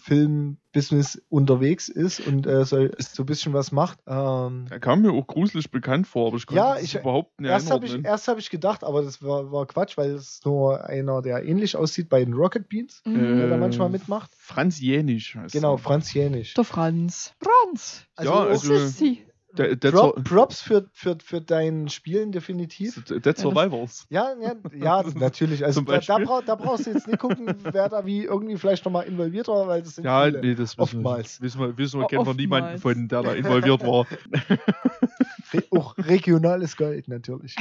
[0.72, 3.98] Filmbusiness unterwegs ist und äh, so, so ein bisschen was macht.
[4.06, 7.40] Ähm, Er kam mir auch gruselig bekannt vor, aber ich konnte Ja, das ich- überhaupt
[7.40, 8.10] nicht Erst habe ich, einordnen.
[8.10, 11.76] erst hab ich gedacht, aber das war, war Quatsch, weil es nur einer, der ähnlich
[11.76, 13.36] aussieht bei den Rocket Beans, Mhm.
[13.38, 14.30] der da manchmal mitmacht.
[14.36, 15.76] Franz Jänisch heißt Genau.
[15.76, 16.54] Franz Jänisch.
[16.54, 17.34] der Franz.
[17.40, 18.06] Franz.
[18.20, 18.68] Ja, also-.
[18.68, 19.16] Der, der,
[19.54, 23.02] Prop, Props für, für, für dein Spielen definitiv.
[23.04, 24.06] der Survivors.
[24.08, 25.64] Ja, ja, ja natürlich.
[25.64, 28.84] Also da, da, brauch, da brauchst du jetzt nicht gucken, wer da wie irgendwie vielleicht
[28.84, 30.40] nochmal involviert war, weil das sind Ja, viele.
[30.40, 31.40] nee, das wissen Oftmals.
[31.40, 31.46] wir.
[31.46, 34.06] Wissen wir, wissen wir kennen wir niemanden von, der da involviert war.
[35.52, 37.56] Re auch regionales Gold natürlich.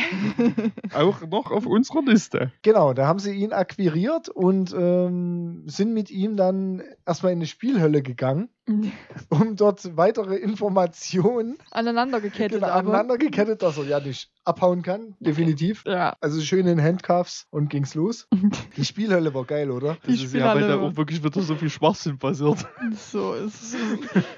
[0.94, 2.52] Auch noch auf unserer Liste.
[2.62, 7.48] Genau, da haben sie ihn akquiriert und ähm, sind mit ihm dann erstmal in eine
[7.48, 8.50] Spielhölle gegangen,
[9.30, 12.90] um dort weitere Informationen Aneinander gekettet, genau, aber.
[12.90, 15.84] aneinander gekettet, dass er ja nicht abhauen kann, definitiv.
[15.86, 16.16] Ja.
[16.20, 18.28] Also schön in Handcuffs und ging's los.
[18.78, 19.98] Die Spielhölle war geil, oder?
[20.06, 22.66] Die Das ist ja, weil da auch wirklich wieder so viel Schwachsinn passiert.
[23.12, 23.76] So ist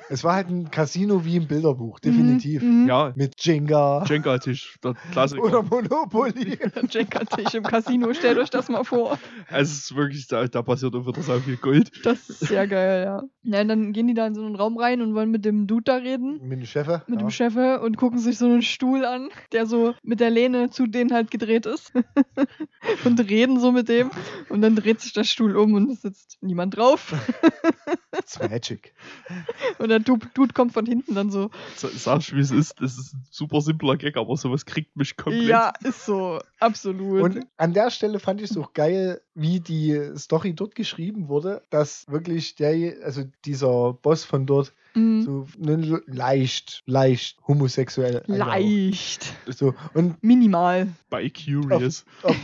[0.09, 2.61] Es war halt ein Casino wie im Bilderbuch, definitiv.
[2.61, 2.87] Mhm.
[2.87, 5.43] Ja, Mit Jenga Jenga-Tisch, der Klassiker.
[5.43, 6.57] oder Monopoly.
[6.89, 9.19] Jenga-Tisch im Casino, stellt euch das mal vor.
[9.49, 11.91] Es ist wirklich, da, da passiert auch wieder so viel Gold.
[12.05, 13.23] Das ist sehr geil, ja.
[13.43, 15.67] Ja, und dann gehen die da in so einen Raum rein und wollen mit dem
[15.67, 16.39] Dude da reden.
[16.41, 16.87] Mit dem Chef.
[17.07, 17.27] Mit ja.
[17.27, 20.87] dem Chef und gucken sich so einen Stuhl an, der so mit der Lehne zu
[20.87, 21.91] denen halt gedreht ist.
[23.03, 24.09] und reden so mit dem.
[24.47, 27.13] Und dann dreht sich der Stuhl um und es sitzt niemand drauf.
[28.17, 28.93] It's magic.
[29.79, 31.49] Und der Dude, Dude kommt von hinten dann so.
[31.75, 32.79] Sa- Sagst du, wie es ist?
[32.79, 35.47] Das ist ein super simpler Gag, aber sowas kriegt mich komplett.
[35.47, 36.39] Ja, ist so.
[36.59, 37.21] Absolut.
[37.23, 41.63] Und an der Stelle fand ich es auch geil, wie die Story dort geschrieben wurde,
[41.69, 45.21] dass wirklich der, also dieser Boss von dort, Mhm.
[45.23, 48.23] so ne, leicht, leicht homosexuell.
[48.27, 49.33] Leicht.
[49.47, 50.87] So, und Minimal.
[51.09, 52.05] Bei Curious.
[52.23, 52.35] auf,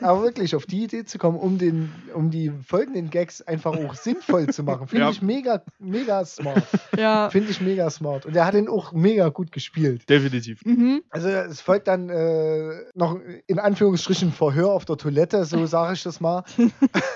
[0.00, 3.94] aber wirklich auf die Idee zu kommen, um, den, um die folgenden Gags einfach auch
[3.94, 5.10] sinnvoll zu machen, finde Ja.
[5.10, 6.62] ich mega, mega smart.
[6.98, 7.30] Ja.
[7.30, 8.26] Finde ich mega smart.
[8.26, 10.08] Und er hat ihn auch mega gut gespielt.
[10.08, 10.64] Definitiv.
[10.64, 11.02] Mhm.
[11.10, 16.02] Also es folgt dann äh, noch in Anführungsstrichen Verhör auf der Toilette, so sage ich
[16.02, 16.44] das mal.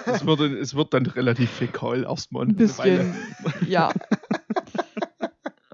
[0.06, 2.46] Es wird, es wird dann relativ fäkal erstmal.
[2.46, 3.14] Ein bisschen.
[3.68, 3.90] Ja.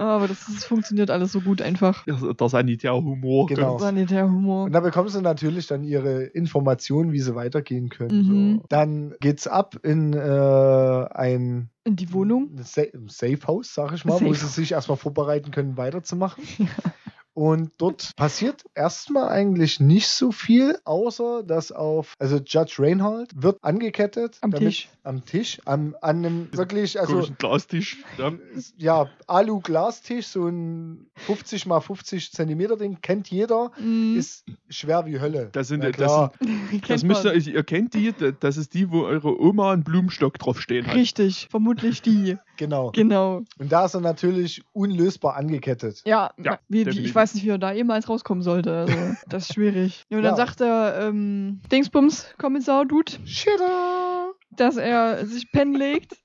[0.01, 2.07] Aber das, das funktioniert alles so gut einfach.
[2.07, 3.47] Der, der Sanitärhumor.
[3.49, 3.79] Genau.
[3.79, 4.65] Sanitärhumor.
[4.65, 8.27] Und da bekommen sie natürlich dann ihre Informationen, wie sie weitergehen können.
[8.27, 8.57] Mhm.
[8.57, 8.65] So.
[8.71, 12.57] Dann geht's ab in äh, ein In die Wohnung.
[12.63, 16.45] Sa Safe House, sag ich mal, wo Safe sie sich erstmal vorbereiten können, weiterzumachen.
[17.41, 23.57] Und dort passiert erstmal eigentlich nicht so viel, außer dass auf, also Judge Reinhold wird
[23.63, 24.37] angekettet.
[24.43, 24.89] Am damit- Tisch.
[25.05, 27.97] Am Tisch, am, an einem wirklich, also Komischen Glastisch.
[28.19, 28.33] Ja.
[28.77, 34.19] ja, Alu-Glastisch, so ein 50 mal 50 Zentimeter Ding, kennt jeder, Mhm.
[34.19, 35.49] ist schwer wie Hölle.
[35.53, 36.31] Das sind- das.
[36.71, 40.39] Kennt Das müsst ihr, ihr kennt die, das ist die, wo eure Oma einen Blumenstock
[40.39, 40.95] draufstehen hat.
[40.95, 42.37] Richtig, vermutlich die.
[42.61, 42.93] Genau.
[42.93, 43.43] Genau.
[43.59, 46.03] Und da ist er natürlich unlösbar angekettet.
[46.05, 47.07] Ja, Ja, wie, wie, definitiv.
[47.11, 48.73] ich weiß nicht, wie er da jemals rauskommen sollte.
[48.77, 48.93] Also,
[49.29, 50.05] das ist schwierig.
[50.11, 50.37] Ja, und dann Ja.
[50.37, 54.33] sagt der ähm, Dingsbums, Kommissar-Dude, Shitter!
[54.53, 56.17] dass er sich pennen legt,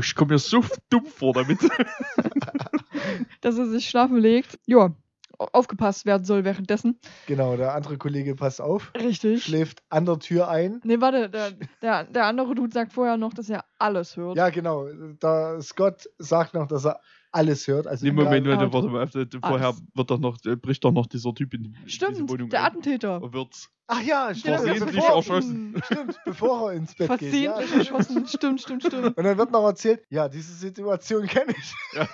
[0.00, 1.58] Ich komme mir so dumm vor damit.
[3.40, 4.58] dass er sich schlafen legt.
[4.66, 4.90] Ja,
[5.38, 6.98] aufgepasst werden soll währenddessen.
[7.26, 9.44] Genau, der andere Kollege passt auf, Richtig.
[9.44, 10.80] schläft an der Tür ein.
[10.84, 14.36] Nee, warte, der, der, der andere Dude sagt vorher noch, dass er alles hört.
[14.36, 14.86] Ja, genau.
[15.20, 17.86] Da Scott sagt noch, dass er alles hört.
[17.86, 19.06] Also Nee, Moment, Moment, warte mal.
[19.42, 19.82] Vorher Alles.
[19.94, 22.66] wird doch noch, äh, bricht doch noch dieser Typ in die, Stimmt, Wohnung der ein.
[22.66, 23.22] Attentäter.
[23.22, 23.70] Und wird's.
[23.90, 24.56] Ach ja, stimmt.
[24.56, 25.82] Versehentlich bevor, erschossen.
[25.84, 27.32] stimmt, bevor er ins Bett geht.
[27.34, 28.00] Ja, Versehentlich stimmt.
[28.00, 28.26] erschossen.
[28.28, 29.16] Stimmt, stimmt, stimmt.
[29.16, 31.74] Und dann wird noch erzählt, ja, diese Situation kenne ich.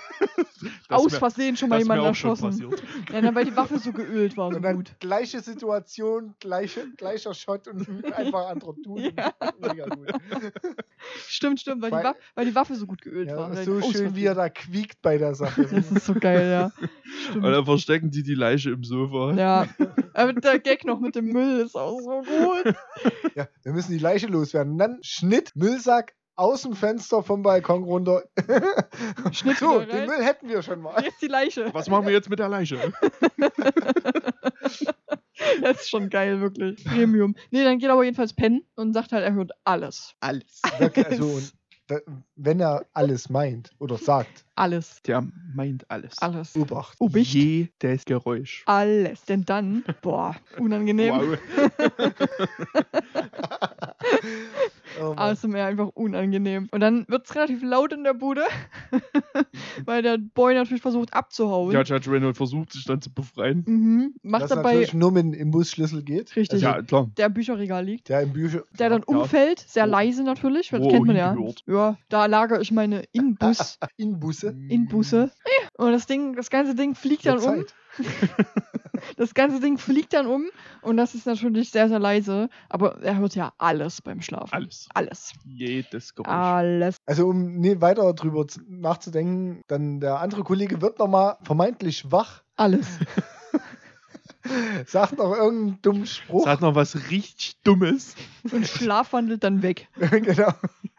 [0.88, 2.70] Das Aus Versehen schon mal schon erschossen.
[3.12, 4.94] Ja, na, weil die Waffe so geölt war, so Und dann gut.
[4.98, 9.12] gleiche Situation, gleiche, gleicher Shot und einfach anderer Dude.
[9.18, 9.32] Ja.
[9.60, 10.10] Mega gut.
[11.28, 13.52] Stimmt, stimmt, weil, die, Weil- Waffe, weil die Waffe so gut geölt war.
[13.52, 14.16] Ja, Aus so schön, Versehen.
[14.16, 15.62] wie er da quiekt bei der Sache.
[15.70, 16.72] Das ist so geil, ja.
[17.34, 19.32] Und dann verstecken die die Leiche im Sofa.
[19.34, 19.66] Ja.
[20.14, 22.74] Aber der Gag noch mit dem Müll ist auch so gut.
[23.34, 24.74] Ja, wir müssen die Leiche loswerden.
[24.74, 28.22] Und dann Schnitt, Müllsack aus dem Fenster vom Balkon runter.
[29.32, 30.06] Schnitt so, den.
[30.06, 31.02] Müll hätten wir schon mal.
[31.02, 31.72] Jetzt die Leiche.
[31.72, 32.92] Was machen wir jetzt mit der Leiche?
[35.60, 36.84] Das ist schon geil, wirklich.
[36.84, 37.34] Premium.
[37.50, 40.14] Nee, dann geht er aber jedenfalls pennen und sagt halt, er hört alles.
[40.20, 40.60] Alles.
[40.62, 41.10] Also, und da,
[42.36, 45.02] wenn er alles meint oder sagt, Alles.
[45.02, 46.18] Der meint alles.
[46.18, 46.56] Alles.
[46.56, 47.00] Obacht.
[47.00, 47.34] Obicht.
[47.34, 48.62] Jedes Geräusch.
[48.66, 49.24] Alles.
[49.24, 51.14] Denn dann, boah, unangenehm.
[51.14, 51.38] Wow.
[55.00, 55.14] Oh.
[55.16, 56.68] ASMR einfach unangenehm.
[56.70, 58.42] Und dann wird es relativ laut in der Bude,
[59.84, 61.72] weil der Boy natürlich versucht abzuhauen.
[61.72, 63.64] Ja, Judge Reynolds versucht sich dann zu befreien.
[63.66, 64.14] Mhm.
[64.22, 66.34] Macht Was dabei natürlich nur mit dem Imbusschlüssel geht.
[66.36, 66.62] Richtig.
[66.62, 67.10] Ja, klar.
[67.16, 68.08] der im Bücherregal liegt.
[68.08, 68.62] Der im Bücher.
[68.78, 69.16] Der dann Ja.
[69.16, 71.36] umfällt, sehr Wo- leise natürlich, das kennt man ja.
[71.66, 74.56] Ja, da lagere ich meine Inbus, in Busse.
[74.68, 75.30] Inbusse.
[75.76, 77.64] Und das Ding, das ganze Ding fliegt dann um.
[79.16, 80.46] Das ganze Ding fliegt dann um
[80.82, 82.48] und das ist natürlich sehr, sehr leise.
[82.68, 84.52] Aber er hört ja alles beim Schlafen.
[84.52, 84.88] Alles.
[84.94, 85.32] Alles.
[85.44, 86.32] Jedes Geräusch.
[86.32, 86.96] Alles.
[87.06, 92.42] Also um nee, weiter drüber zu- nachzudenken, dann der andere Kollege wird nochmal vermeintlich wach,
[92.56, 92.86] Alles.
[94.86, 96.44] sagt noch irgendeinen dummen Spruch.
[96.44, 98.14] Sag noch was richtig Dummes.
[98.52, 99.88] Und schlafwandelt dann weg.
[99.96, 100.52] genau.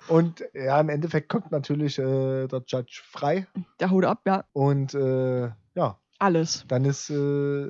[0.07, 3.47] Und ja, im Endeffekt kommt natürlich äh, der Judge frei.
[3.79, 4.45] Der haut ab, ja.
[4.53, 6.65] Und äh, ja, Alles.
[6.67, 7.69] dann ist äh,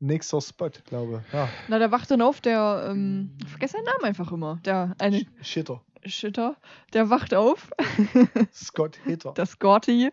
[0.00, 1.32] nächster Spot, glaube ich.
[1.34, 4.60] Ja, Na, der wacht dann auf, der, ähm, ich vergesse seinen Namen einfach immer.
[4.64, 5.82] Der eine Shitter.
[6.06, 6.56] Shitter,
[6.94, 7.70] der wacht auf,
[8.54, 9.32] Scott Hitter.
[9.32, 10.10] der Scotty,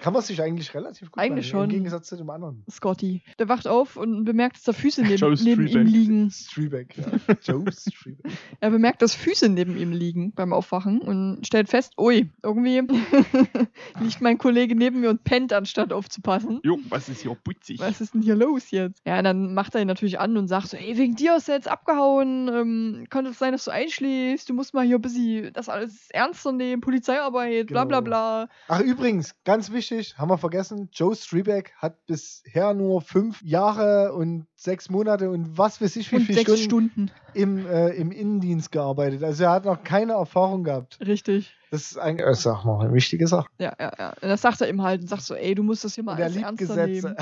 [0.00, 1.64] Kann man sich eigentlich relativ gut Eigentlich merken, schon.
[1.64, 2.64] Im Gegensatz zu dem anderen.
[2.70, 6.30] Scotty, der wacht auf und bemerkt, dass da Füße neben, neben ihm liegen.
[6.30, 7.34] Streebeck, ja.
[7.42, 8.32] Joe Streebeck.
[8.60, 12.80] Er bemerkt, dass Füße neben ihm liegen beim Aufwachen und stellt fest, ui, irgendwie
[14.00, 16.60] liegt mein Kollege neben mir und pennt, anstatt aufzupassen.
[16.64, 17.78] Jo, was ist hier putzig?
[17.78, 19.02] Was ist denn hier los jetzt?
[19.06, 21.56] Ja, dann macht er ihn natürlich an und sagt so, ey, wegen dir ist er
[21.56, 25.52] jetzt abgehauen, ähm, könnte es sein, dass du einschläfst, du musst mal hier ein bisschen
[25.52, 28.04] das alles ernster nehmen, Polizeiarbeit, bla bla Genau.
[28.10, 28.48] bla.
[28.68, 34.46] Ach, übrigens, ganz wichtig, haben wir vergessen, Joe Streebeck hat bisher nur fünf Jahre und
[34.66, 37.10] sechs Monate und was weiß ich wie viele sechs Stunden, Stunden.
[37.32, 39.22] Im, äh, im Innendienst gearbeitet.
[39.24, 40.98] Also er hat noch keine Erfahrung gehabt.
[41.04, 41.54] Richtig.
[41.70, 43.48] Das ist eigentlich, das ist auch noch eine wichtige Sache.
[43.58, 44.08] Ja, ja, ja.
[44.20, 46.12] Und das sagt er ihm halt und sagt so, ey, du musst das hier mal
[46.12, 47.06] Und er alles liebt ernster Gesetze.
[47.08, 47.16] nehmen.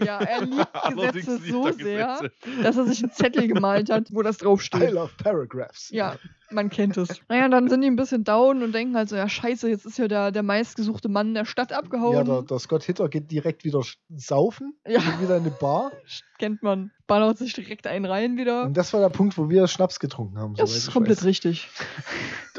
[0.06, 2.62] Ja, er liebt Gesetze so sehr, Gesetze.
[2.62, 4.90] dass er sich einen Zettel gemalt hat, wo das I draufsteht.
[4.92, 5.90] love paragraphs.
[5.90, 6.16] Ja,
[6.52, 7.08] man kennt es.
[7.28, 9.98] Naja, dann sind die ein bisschen down und denken halt so, ja scheiße, jetzt ist
[9.98, 12.14] ja der, der meistgesuchte Mann der Stadt abgehauen.
[12.14, 13.82] Ja, der, der Scott Hitter geht direkt wieder
[14.16, 15.00] saufen, Ja.
[15.00, 15.92] geht wieder in eine Bar.
[16.38, 16.90] Kennt man.
[17.10, 18.62] Ballert sich direkt einen rein wieder.
[18.64, 20.54] Und das war der Punkt, wo wir Schnaps getrunken haben.
[20.54, 21.24] Das ist komplett weiß.
[21.24, 21.68] richtig.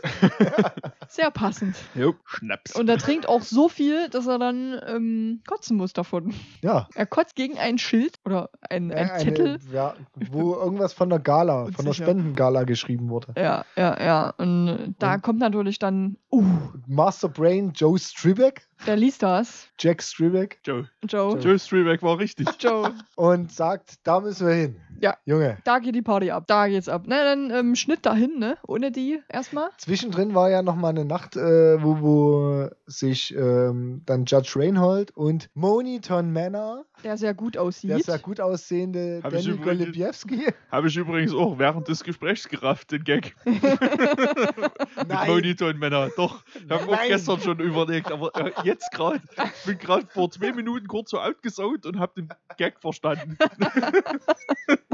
[1.07, 1.75] Sehr passend.
[1.95, 2.75] Jo, Schnaps.
[2.75, 6.33] Und er trinkt auch so viel, dass er dann ähm, kotzen muss davon.
[6.61, 6.87] Ja.
[6.95, 9.59] Er kotzt gegen ein Schild oder ein, ein Eine- Zettel.
[9.71, 9.95] ja,
[10.31, 11.93] wo irgendwas von der Gala, von der.
[11.93, 13.33] Spendengala geschrieben wurde.
[13.37, 14.29] Ja, ja, ja.
[14.37, 16.43] Und da Und- kommt natürlich dann, uh,
[16.87, 19.67] Master Brain Joe Streebeck, der liest das.
[19.79, 20.89] Jack Streebeck, Joe.
[21.07, 21.37] Joe.
[21.39, 22.47] Joe Streebeck war richtig.
[22.59, 22.93] Joe.
[23.15, 24.75] und sagt, da müssen wir hin.
[24.99, 25.17] Ja.
[25.25, 25.57] Junge.
[25.63, 26.43] Da geht die Party ab.
[26.47, 27.03] Da geht's ab.
[27.07, 28.57] Na, dann ähm, Schnitt dahin, ne?
[28.67, 29.69] Ohne die erstmal.
[29.77, 35.11] Zwischendrin war ja noch mal eine Nacht, äh, wo, wo sich ähm, dann Judge Reinhold
[35.17, 37.89] und Moniton Manor, Der sehr gut aussieht.
[37.89, 40.47] der sehr gut aussehende Hab Danny Golubiewski.
[40.71, 43.35] Habe ich übrigens auch während des Gesprächs gerafft, den Gag.
[43.45, 45.27] Mit.
[45.27, 46.09] Monitor-Männer.
[46.15, 49.21] Doch, ich habe auch gestern schon überlegt, aber äh, jetzt gerade.
[49.59, 53.37] Ich bin gerade vor zwei Minuten kurz so outgesaugt und habe den Gag verstanden.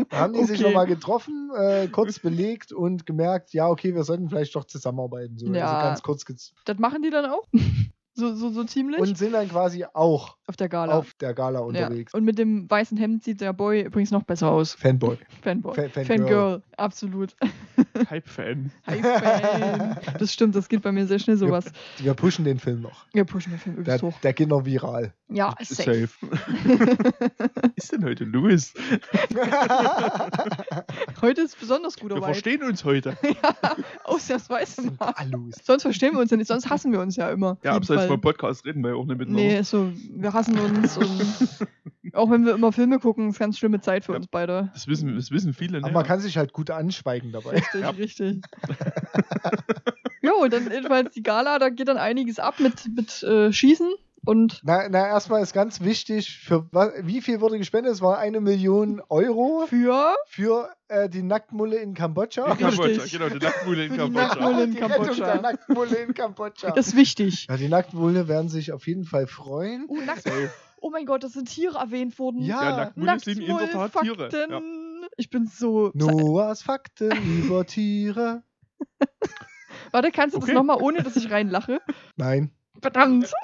[0.09, 0.69] Da haben die sich Okay.
[0.69, 5.37] noch mal getroffen, äh, kurz belegt und gemerkt, ja, okay, wir sollten vielleicht doch zusammenarbeiten.
[5.37, 5.53] So.
[5.53, 5.67] Ja.
[5.77, 7.45] Also ganz kurz Das machen die dann auch.
[8.17, 8.99] so, so, so ziemlich.
[8.99, 10.93] Und sind dann quasi auch auf der Gala.
[10.97, 11.65] auf der Gala ja.
[11.65, 12.13] unterwegs.
[12.13, 14.73] Und mit dem weißen Hemd sieht der Boy übrigens noch besser aus.
[14.73, 15.17] Fanboy.
[15.43, 15.75] Fanboy.
[15.75, 16.17] Fan- Fangirl.
[16.17, 17.35] Fangirl, absolut.
[18.09, 18.71] Hype-Fan.
[18.87, 19.97] Hi, Fan.
[20.19, 21.65] Das stimmt, das geht bei mir sehr schnell sowas.
[21.99, 23.05] Wir pushen den Film noch.
[23.13, 24.19] Wir pushen den Film Der, übelst hoch.
[24.21, 25.13] der geht noch viral.
[25.29, 26.09] Ja, safe.
[26.21, 28.73] Was ist denn heute los?
[31.21, 32.25] Heute ist besonders guter Wir Vibe.
[32.25, 33.17] verstehen uns heute.
[34.05, 35.13] Ausnahmsweise sind mal.
[35.63, 37.57] Sonst verstehen wir uns ja nicht, sonst hassen wir uns ja immer.
[37.63, 39.43] Ja, abseits Vom Podcast reden wir auch nicht miteinander.
[39.43, 41.67] Nee, so, wir hassen uns und
[42.13, 44.17] auch wenn wir immer Filme gucken, ist ganz schlimme Zeit für Ja.
[44.17, 44.69] uns beide.
[44.73, 45.85] Das wissen, das wissen viele, ne?
[45.85, 47.51] Aber man kann sich halt gut anschweigen dabei.
[47.51, 47.89] Richtig, Ja.
[47.91, 48.41] richtig.
[50.21, 53.89] jo, und dann jedenfalls die Gala, da geht dann einiges ab mit, mit äh, Schießen
[54.27, 57.93] und Na, na, erstmal ist ganz wichtig, für was, wie viel wurde gespendet?
[57.93, 62.45] Es war eine Million Euro für für äh, die Nacktmulle in Kambodscha.
[62.51, 63.11] in Kambodscha, Richtig.
[63.13, 64.27] genau, die Nacktmühle in Für die Kambodscha.
[64.27, 65.25] Nacktmulle in Die Kambodscha.
[65.25, 66.71] der Nacktmulle in Kambodscha.
[66.71, 67.47] das ist wichtig.
[67.49, 69.85] Ja, die Nacktmulle werden sich auf jeden Fall freuen.
[69.87, 70.23] Oh, Nackt
[70.81, 72.41] oh mein Gott, das sind Tiere erwähnt worden.
[72.41, 74.29] Ja, Ja, Nacktmulle sind in der Tat Tiere.
[74.49, 74.61] Ja.
[75.17, 75.91] Ich bin so.
[75.93, 77.11] Noahs Fakten
[77.43, 78.43] über Tiere.
[79.91, 80.53] Warte, kannst du das Okay.
[80.57, 81.79] nochmal, ohne dass ich reinlache?
[82.17, 82.51] Nein.
[82.81, 83.31] Verdammt.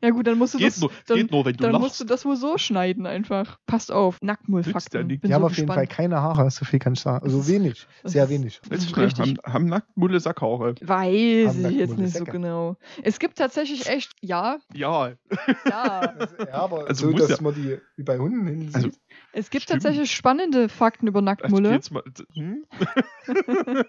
[0.00, 0.80] Ja gut, dann musst du Geht das.
[0.80, 3.58] nur, dann, geht nur, wenn du dann musst du das wohl so schneiden einfach.
[3.66, 4.18] Passt auf.
[4.22, 5.08] Nacktmullfakten.
[5.08, 7.24] Bin Die haben so auf jeden Fall keine Haare, so viel kann ich sagen.
[7.24, 8.60] Also wenig, sehr wenig.
[8.70, 9.38] Das ist richtig.
[9.44, 10.76] haben, haben Nacktmulle Sackhaare?
[10.80, 12.30] Weiß Haben ich jetzt nicht so Säcke.
[12.30, 12.76] genau.
[13.02, 15.08] Es gibt tatsächlich echt, ja, Ja.
[15.08, 15.14] ja.
[16.38, 18.76] Ja, aber Also so, dass ja- man die wie bei Hunden hinsieht.
[18.76, 18.90] Also-
[19.32, 19.82] Es gibt Stimmt.
[19.82, 21.70] tatsächlich spannende Fakten über Also Nacktmulle.
[21.72, 22.64] geht's mal, hm?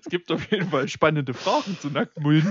[0.00, 2.50] es gibt auf jeden Fall spannende Fragen zu Nacktmullen.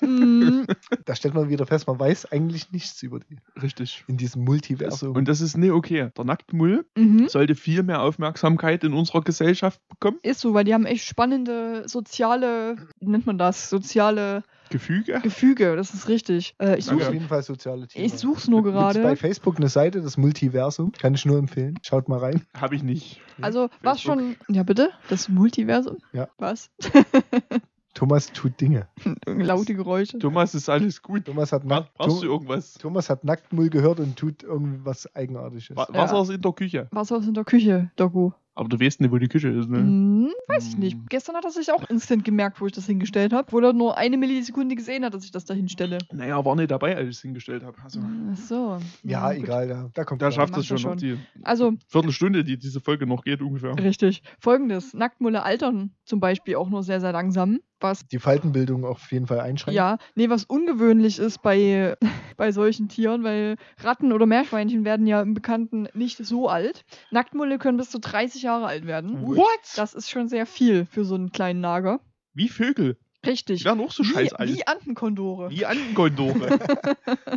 [0.00, 0.57] Mm,
[1.04, 4.04] da stellt man wieder fest, man weiß eigentlich nichts über die Richtig.
[4.06, 5.14] in diesem Multiversum.
[5.14, 6.10] und das ist nicht okay.
[6.16, 7.28] Der Nacktmull mhm.
[7.28, 10.18] sollte viel mehr Aufmerksamkeit in unserer Gesellschaft bekommen.
[10.22, 13.70] Ist so, weil die haben echt spannende soziale, wie nennt man das?
[13.70, 15.20] Soziale Gefüge.
[15.22, 16.54] Gefüge, das ist richtig.
[16.58, 18.04] Äh, ich Suche auf jeden Fall soziale Tiere.
[18.04, 19.16] ich such's nur Gibt's bei gerade.
[19.16, 20.92] Facebook eine Seite, das Multiversum.
[20.92, 21.78] Kann ich nur empfehlen.
[21.82, 22.42] Schaut mal rein.
[22.54, 23.20] Habe ich nicht.
[23.40, 24.36] Also, was schon.
[24.48, 24.90] Ja, bitte?
[25.08, 25.98] Das Multiversum?
[26.12, 26.28] Ja.
[26.38, 26.70] Was?
[27.98, 28.86] Thomas tut Dinge.
[29.26, 30.20] Laute Geräusche.
[30.20, 31.24] Thomas, ist alles gut.
[31.24, 32.74] Thomas hat, Nack brauchst du irgendwas?
[32.74, 35.76] Thomas hat Nacktmull gehört und tut irgendwas Eigenartiges.
[35.76, 36.02] Wa Ja.
[36.02, 36.86] Wasser ist in der Küche.
[36.92, 38.30] Was aus in der Küche, Doku?
[38.58, 39.78] Aber du weißt nicht, wo die Küche ist, ne?
[39.78, 40.94] Hm, weiß ich nicht.
[40.94, 41.06] Hm.
[41.08, 43.96] Gestern hat er sich auch instant gemerkt, wo ich das hingestellt habe, wo er nur
[43.96, 45.98] eine Millisekunde gesehen hat, dass ich das da hinstelle.
[46.12, 47.78] Naja, war nicht dabei, als ich es hingestellt habe.
[47.84, 48.78] Also, Ach so.
[49.04, 49.44] ja, gut.
[49.44, 52.80] egal, da, da kommt da schafft es schon er noch die Also, Viertelstunde, die diese
[52.80, 53.76] Folge noch geht, ungefähr.
[53.78, 54.22] richtig.
[54.40, 57.60] Folgendes: Nacktmulle altern zum Beispiel auch nur sehr, sehr langsam.
[57.80, 59.76] Was die Faltenbildung auf jeden Fall einschränken.
[59.76, 61.94] Ja, nee, was ungewöhnlich ist bei,
[62.36, 66.84] bei solchen Tieren, weil Ratten oder Meerschweinchen werden ja im Bekannten nicht so alt.
[67.12, 69.26] Nacktmulle können bis zu 30 Jahre alt werden.
[69.26, 69.46] What?
[69.76, 72.00] Das ist schon sehr viel für so einen kleinen Nager.
[72.34, 72.96] Wie Vögel.
[73.26, 73.60] Richtig.
[73.60, 74.54] Die werden auch so scheiß wie, alt.
[74.54, 75.50] wie Antenkondore.
[75.50, 76.58] Wie Angondore.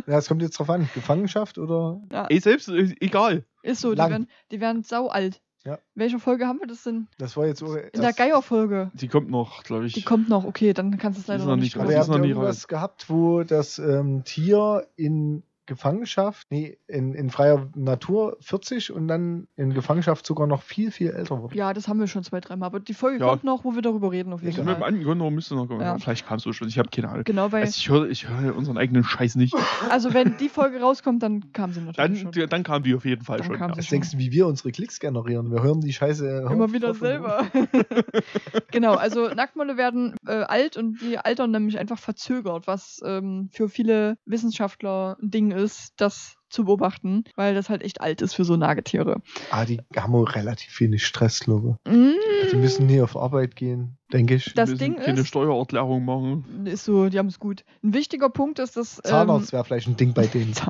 [0.06, 0.88] Ja, es kommt jetzt drauf an.
[0.94, 2.00] Gefangenschaft oder.
[2.10, 3.44] Ja, Ey, selbst, äh, egal.
[3.62, 5.40] ist so, die werden, die werden sau alt.
[5.64, 5.78] Ja.
[5.94, 7.08] Welche Folge haben wir das denn?
[7.18, 7.62] Das war jetzt.
[7.62, 8.90] In der Geier-Folge.
[8.94, 9.92] Die kommt noch, glaube ich.
[9.92, 10.44] Die kommt noch.
[10.44, 13.08] Okay, dann kannst du es leider noch nicht Aber ihr habt noch nie irgendwas gehabt,
[13.08, 19.72] wo das ähm, Tier in Gefangenschaft, nee, in, in freier Natur 40 und dann in
[19.74, 21.56] Gefangenschaft sogar noch viel, viel älter wurde.
[21.56, 22.66] Ja, das haben wir schon zwei, dreimal.
[22.66, 23.30] Aber die Folge Ja.
[23.30, 25.30] kommt noch, wo wir darüber reden, auf jeden Also mit dem Fall.
[25.32, 25.80] Müsste noch kommen.
[25.80, 25.96] Ja.
[25.98, 26.68] Vielleicht kam es so schon.
[26.68, 27.24] Ich habe keine Ahnung.
[27.24, 29.54] Genau, weil, Also ich höre ich hör unseren eigenen Scheiß nicht.
[29.88, 32.48] also wenn die Folge rauskommt, dann kam sie natürlich Dann, schon.
[32.48, 33.56] dann kam die auf jeden Fall Dann schon.
[33.56, 33.74] kam Ja.
[33.76, 35.50] sie Was denkst du, wie wir unsere Klicks generieren?
[35.50, 37.46] Wir hören die Scheiße Immer wieder und selber.
[38.70, 43.68] genau, also Nacktmulle werden äh, alt und die altern nämlich einfach verzögert, was ähm, für
[43.68, 45.61] viele Wissenschaftler ein Ding ist,
[45.96, 49.20] das zu beobachten, weil das halt echt alt ist für so Nagetiere.
[49.50, 52.12] Ah, die haben auch relativ wenig Stress, glaube Mm,
[52.44, 52.50] ich.
[52.50, 54.52] Die müssen nie auf Arbeit gehen, denke ich.
[54.54, 56.66] Das Ding keine ist- Steuererklärung machen.
[56.66, 57.64] ist so, die haben es gut.
[57.82, 60.52] Ein wichtiger Punkt ist, dass ähm, Zahnarzt wäre vielleicht ein Ding bei denen.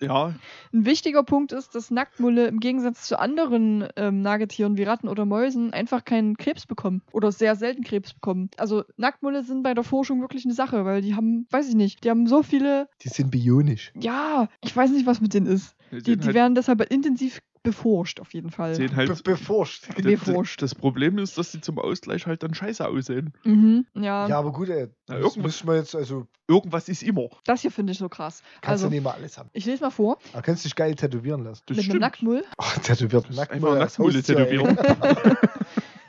[0.00, 0.34] Ja,
[0.72, 5.24] ein wichtiger Punkt ist, dass Nacktmulle im Gegensatz zu anderen ähm, Nagetieren wie Ratten oder
[5.24, 8.50] Mäusen einfach keinen Krebs bekommen oder sehr selten Krebs bekommen.
[8.56, 12.02] Also Nacktmulle sind bei der Forschung wirklich eine Sache, weil die haben, weiß ich nicht,
[12.02, 13.92] die haben so viele Die sind bionisch.
[13.94, 15.74] ja, ich weiß nicht, was mit denen ist.
[15.90, 18.74] Die, die halt, werden deshalb intensiv beforscht auf jeden Fall.
[18.74, 19.22] Sehen Be halt.
[19.22, 19.86] beforscht.
[19.96, 20.62] d- beforscht.
[20.62, 23.32] Das Problem ist, dass die zum Ausgleich halt dann scheiße aussehen.
[23.44, 24.88] Mhm, ja, Ja, aber gut, ey.
[25.06, 27.28] Na, Das irgendwas- muss man jetzt, also, Irgendwas ist immer.
[27.44, 28.42] das hier finde ich so krass.
[28.62, 29.48] kannst Also, du nicht mal alles haben.
[29.52, 30.18] ich lese mal vor.
[30.32, 31.62] Aber kannst dich geil tätowieren lassen.
[31.66, 31.94] Das mit stimmt.
[31.96, 32.44] einem Nacktmull.
[32.58, 33.52] Ach, tätowiert Das ist nackt.
[33.52, 34.76] einfach Nacktmulle tätowieren.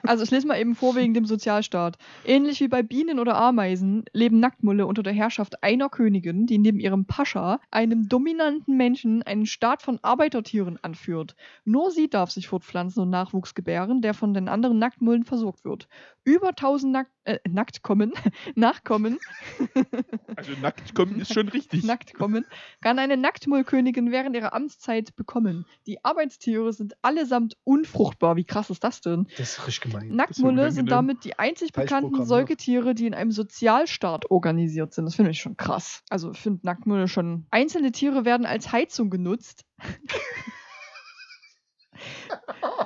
[0.05, 1.97] Also ich lese mal eben vor wegen dem Sozialstaat.
[2.25, 6.79] Ähnlich wie bei Bienen oder Ameisen leben Nacktmulle unter der Herrschaft einer Königin, die neben
[6.79, 11.35] ihrem Pascha, einem dominanten Menschen, einen Staat von Arbeitertieren anführt.
[11.63, 15.87] Nur sie darf sich fortpflanzen und Nachwuchs gebären, der von den anderen Nacktmullen versorgt wird.
[16.25, 18.11] Über 1000 Nack äh, Nacktkommen,
[18.55, 19.19] Nachkommen,
[20.35, 21.83] Also nackt kommen ist schon richtig.
[21.83, 22.45] Nacktkommen,
[22.81, 25.65] kann eine Nacktmullkönigin während ihrer Amtszeit bekommen.
[25.87, 28.35] Die Arbeitstiere sind allesamt unfruchtbar.
[28.35, 29.27] Wie krass ist das denn?
[29.37, 30.15] Das ist richtig gemein.
[30.15, 32.25] Nacktmulle sind damit die einzig bekannten.
[32.25, 35.05] Säugetiere, die in einem Sozialstaat organisiert sind.
[35.05, 36.03] Das finde ich schon krass.
[36.09, 37.45] Also ich finde Nacktmulle schon.
[37.51, 39.65] Einzelne Tiere werden als Heizung genutzt.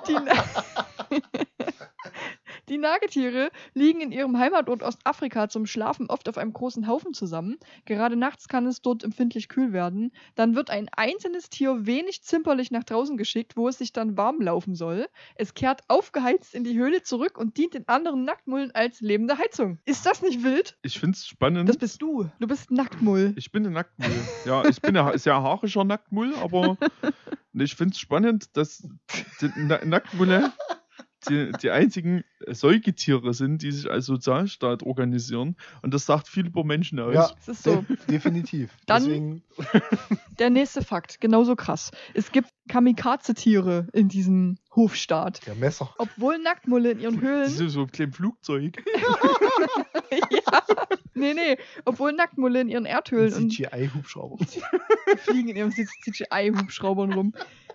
[0.08, 0.16] die,
[2.70, 7.58] die Nagetiere liegen in ihrem Heimatort Ostafrika zum Schlafen oft auf einem großen Haufen zusammen.
[7.86, 10.12] Gerade nachts kann es dort empfindlich kühl werden.
[10.36, 14.42] Dann wird ein einzelnes Tier wenig zimperlich nach draußen geschickt, wo es sich dann warm
[14.42, 15.08] laufen soll.
[15.36, 19.80] Es kehrt aufgeheizt in die Höhle zurück und dient den anderen Nacktmullen als lebende Heizung.
[19.86, 20.78] Ist das nicht wild?
[20.82, 21.70] Ich finde es spannend.
[21.70, 22.30] Das bist du.
[22.40, 23.34] Du bist Nacktmull.
[23.38, 24.12] Ich bin ein Nacktmull.
[24.46, 26.78] Ja, ich bin ein sehr haarischer Nacktmull, aber
[27.54, 28.88] ich finde es spannend, dass
[29.86, 30.52] Nacktmulle
[31.30, 35.56] die, die einzigen Säugetiere sind, die sich als Sozialstaat organisieren.
[35.82, 37.14] Und das sagt viel über Menschen aus.
[37.16, 37.84] Ja, Es ist so.
[37.88, 38.72] de definitiv.
[38.86, 39.44] Dann- Deswegen,
[40.40, 41.92] Der nächste Fakt, genauso krass.
[42.14, 45.46] Es gibt Kamikaze-Tiere in diesem Hofstaat.
[45.46, 45.94] der Messer.
[45.98, 47.68] Obwohl Nacktmulle in ihren Das Höhlen.
[47.68, 48.82] ist so ein kleines Flugzeug.
[50.32, 50.64] ja.
[51.16, 51.58] Nee, nee.
[51.84, 54.38] Obwohl Nacktmulle in ihren Erdhöhlen CGI-Hubschrauber.
[55.18, 57.34] fliegen in ihren CGI-Hubschraubern rum.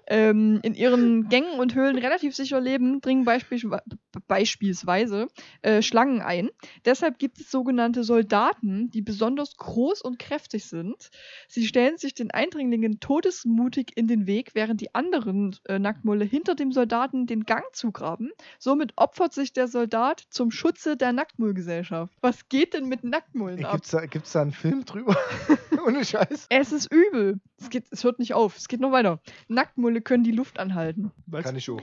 [0.08, 3.82] Ähm, in ihren Gängen und Höhlen relativ sicher leben, dringen beispielsweise,
[4.26, 5.28] beispielsweise
[5.62, 6.50] äh, Schlangen ein.
[6.84, 11.10] Deshalb gibt es sogenannte Soldaten, die besonders groß und kräftig sind.
[11.48, 16.56] Sie stellen sich den Eindringlingen todesmutig in den Weg, während die anderen äh, Nacktmulle hinter
[16.56, 18.31] dem Soldaten den Gang zugraben.
[18.59, 22.12] Somit opfert sich der Soldat zum Schutze der Nacktmullgesellschaft.
[22.20, 23.72] Was geht denn mit Nacktmullen ab?
[23.72, 25.16] Gibt's da, gibt's da einen Film drüber?
[25.87, 26.46] Ohne Scheiß.
[26.50, 27.40] Es ist übel.
[27.59, 28.57] Es, geht, es hört nicht auf.
[28.57, 29.20] Es geht noch weiter.
[29.48, 31.12] Nacktmulle können die Luft anhalten.
[31.26, 31.44] Was?
[31.44, 31.81] Kann ich auch.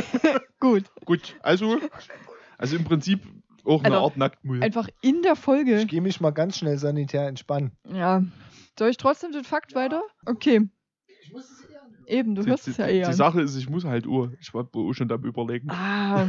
[0.60, 0.84] Gut.
[1.04, 1.78] Gut, also,
[2.58, 3.20] also im Prinzip
[3.64, 4.62] auch eine Also, Art Nacktmull.
[4.62, 5.80] Einfach in der Folge.
[5.80, 7.72] Ich gehe mich mal ganz schnell sanitär entspannen.
[7.92, 8.22] Ja.
[8.78, 10.02] Soll ich trotzdem den Fakt weiter?
[10.24, 10.68] Okay.
[12.06, 13.12] Eben, du Die- hörst die, es ja eh Die an.
[13.12, 14.32] Sache ist, ich muss halt Uhr.
[14.40, 15.68] Ich war auch schon am überlegen.
[15.70, 16.28] Ah.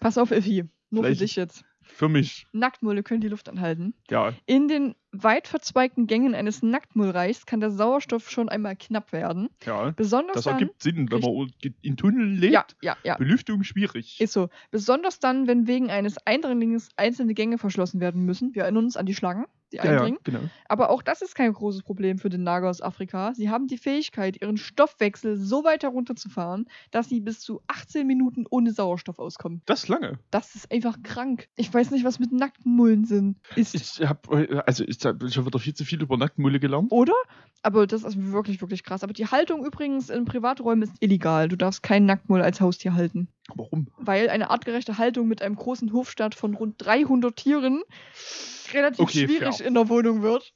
[0.00, 0.64] Pass auf, Effi.
[0.90, 1.64] Nur Vielleicht- für dich jetzt.
[1.84, 3.92] Für mich, Nacktmulle können die Luft anhalten.
[4.08, 4.32] ja.
[4.46, 9.48] In den weit verzweigten Gängen eines Nacktmullreichs kann der Sauerstoff schon einmal knapp werden.
[9.66, 11.50] Ja, Besonders das ergibt Sinn, wenn man
[11.82, 12.52] in Tunnel lebt.
[12.54, 13.16] ja, ja, ja.
[13.16, 14.20] Belüftung schwierig.
[14.20, 14.48] Ist so.
[14.70, 18.54] Besonders dann, wenn wegen eines Eindringlings einzelne Gänge verschlossen werden müssen.
[18.54, 20.18] Wir erinnern uns an die Schlangen, die ja, ja, eindringen.
[20.24, 20.40] genau.
[20.68, 23.32] Aber auch das ist kein großes Problem für den Nager aus Afrika.
[23.34, 28.44] Sie haben die Fähigkeit, ihren Stoffwechsel so weit herunterzufahren, dass sie bis zu 18 Minuten
[28.48, 29.62] ohne Sauerstoff auskommen.
[29.66, 30.18] Das ist lange.
[30.30, 31.48] Das ist einfach krank.
[31.56, 33.38] Ich weiß nicht, was mit nackten Mullen sind.
[33.56, 33.74] Ist.
[33.74, 36.92] Ich habe also ich habe hab wieder viel zu viel über Nacktmulle gelernt.
[36.92, 37.14] oder?
[37.62, 39.04] Aber das ist wirklich, wirklich krass.
[39.04, 41.48] Aber die Haltung übrigens in Privaträumen ist illegal.
[41.48, 43.28] Du darfst keinen Nacktmull als Haustier halten.
[43.56, 43.88] Warum?
[43.98, 47.82] Weil eine artgerechte Haltung mit einem großen Hofstaat von rund 300 Tieren
[48.72, 49.66] relativ Okay, schwierig fair.
[49.66, 50.52] in der Wohnung wird.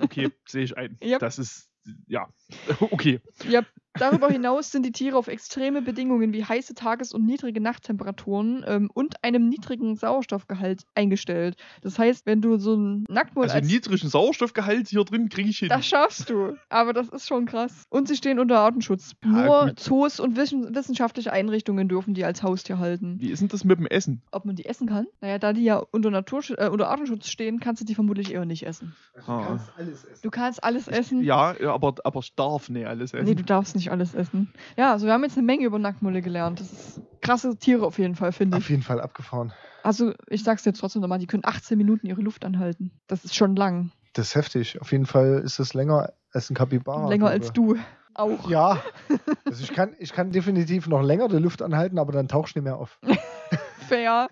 [0.00, 0.98] Okay, sehe ich ein.
[1.02, 1.20] Yep.
[1.20, 1.68] Das ist
[2.08, 2.26] ja
[2.80, 3.20] okay.
[3.48, 3.62] Ja,
[3.98, 8.90] darüber hinaus sind die Tiere auf extreme Bedingungen wie heiße Tages- und niedrige Nachttemperaturen ähm,
[8.92, 11.56] und einem niedrigen Sauerstoffgehalt eingestellt.
[11.82, 15.58] Das heißt, wenn du so einen Nacktmull Also als niedrigen Sauerstoffgehalt hier drin kriege ich
[15.58, 15.68] hin.
[15.68, 16.56] das schaffst du.
[16.68, 17.84] Aber das ist schon krass.
[17.90, 19.12] Und sie stehen unter Artenschutz.
[19.24, 19.80] Ja, Nur gut.
[19.80, 23.16] Zoos und wissen wissenschaftliche Einrichtungen dürfen die als Haustier halten.
[23.20, 24.22] Wie ist denn das mit dem Essen?
[24.32, 25.06] Ob man die essen kann?
[25.20, 28.44] Naja, da die ja unter, Natursch äh, unter Artenschutz stehen, kannst du die vermutlich eher
[28.44, 28.94] nicht essen.
[29.14, 29.40] Also, Ah.
[29.40, 30.20] du kannst alles essen.
[30.22, 31.22] Du kannst alles essen.
[31.24, 33.24] Ja, ja, aber, aber ich darf nicht alles essen.
[33.26, 34.52] Nee, du darfst nicht alles essen.
[34.76, 36.60] Ja, also wir haben jetzt eine Menge über Nacktmulle gelernt.
[36.60, 38.64] Das ist krasse Tiere auf jeden Fall, finde ich.
[38.64, 39.52] Auf jeden Fall abgefahren.
[39.82, 42.90] Also, ich sag's dir trotzdem nochmal, die können 18 Minuten ihre Luft anhalten.
[43.06, 43.92] Das ist schon lang.
[44.14, 44.80] Das ist heftig.
[44.80, 47.08] Auf jeden Fall ist es länger als ein Kapibara.
[47.08, 47.76] Länger als du.
[48.14, 48.48] Auch.
[48.48, 48.82] Ja.
[49.44, 52.58] Also ich kann, ich kann definitiv noch länger die Luft anhalten, aber dann tauchst du
[52.58, 52.98] nicht mehr auf.
[53.88, 54.28] Fair.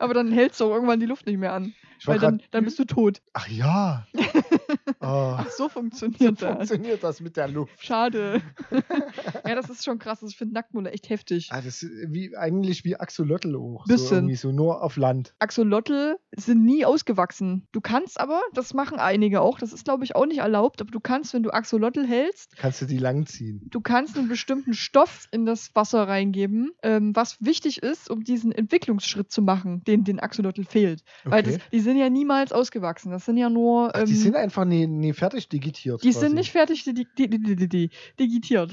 [0.00, 1.72] Aber dann hältst du auch irgendwann die Luft nicht mehr an.
[2.04, 3.22] Weil dann, dann bist du tot.
[3.32, 4.06] ach ja.
[5.00, 6.56] Oh, Ach, so so funktioniert das.
[6.56, 7.84] funktioniert das mit der Luft.
[7.84, 8.40] Schade.
[9.46, 10.22] ja, das ist schon krass.
[10.22, 11.48] Ich finde Nacktmulle echt heftig.
[11.50, 13.84] Ah, das ist wie, eigentlich wie Axolotl auch.
[13.86, 14.16] So Bisschen.
[14.18, 15.34] irgendwie so nur auf Land.
[15.38, 17.66] Axolotl sind nie ausgewachsen.
[17.72, 20.90] Du kannst aber, das machen einige auch, das ist glaube ich auch nicht erlaubt, aber
[20.90, 23.62] du kannst, wenn du Axolotl hältst, Kannst du die langziehen.
[23.70, 28.52] du kannst einen bestimmten Stoff in das Wasser reingeben, ähm, was wichtig ist, um diesen
[28.52, 31.02] Entwicklungsschritt zu machen, den den Axolotl fehlt.
[31.24, 31.62] Weil das, Okay.
[31.72, 33.10] die sind ja niemals ausgewachsen.
[33.10, 33.90] Das sind ja nur.
[33.94, 36.02] Ach, Ähm, die sind einfach nie, nie fertig digitiert.
[36.02, 36.20] die quasi.
[36.20, 38.72] sind nicht fertig di di di di di di digitiert.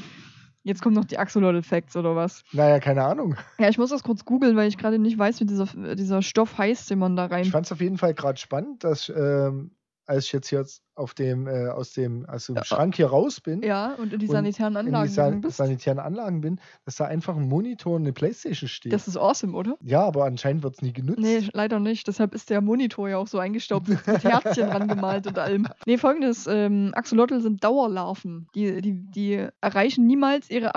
[0.65, 2.43] Jetzt kommen noch die Axolotl-Facts oder was?
[2.53, 3.35] Naja, keine Ahnung.
[3.59, 6.57] Ja, ich muss das kurz googeln, weil ich gerade nicht weiß, wie dieser, dieser Stoff
[6.57, 7.43] heißt, den man da rein.
[7.43, 9.71] Ich fand es auf jeden Fall gerade spannend, dass ähm,
[10.05, 12.63] als ich jetzt hier auf dem, äh, aus dem, aus dem Ja.
[12.63, 16.41] Schrank hier raus bin, Ja, und in die sanitären in die Anlagen san sanitären Anlagen
[16.41, 18.93] bin, dass da einfach ein Monitor und eine Playstation steht.
[18.93, 19.75] Das ist awesome, oder?
[19.81, 21.19] ja, aber anscheinend wird es nie genutzt.
[21.19, 22.07] Nee, leider nicht.
[22.07, 25.67] Deshalb ist der Monitor ja auch so eingestaubt mit Herzchen rangemalt und allem.
[25.85, 28.47] Nee, folgendes: ähm, Axolotl sind Dauerlarven.
[28.55, 30.75] Die, die, die erreichen niemals ihre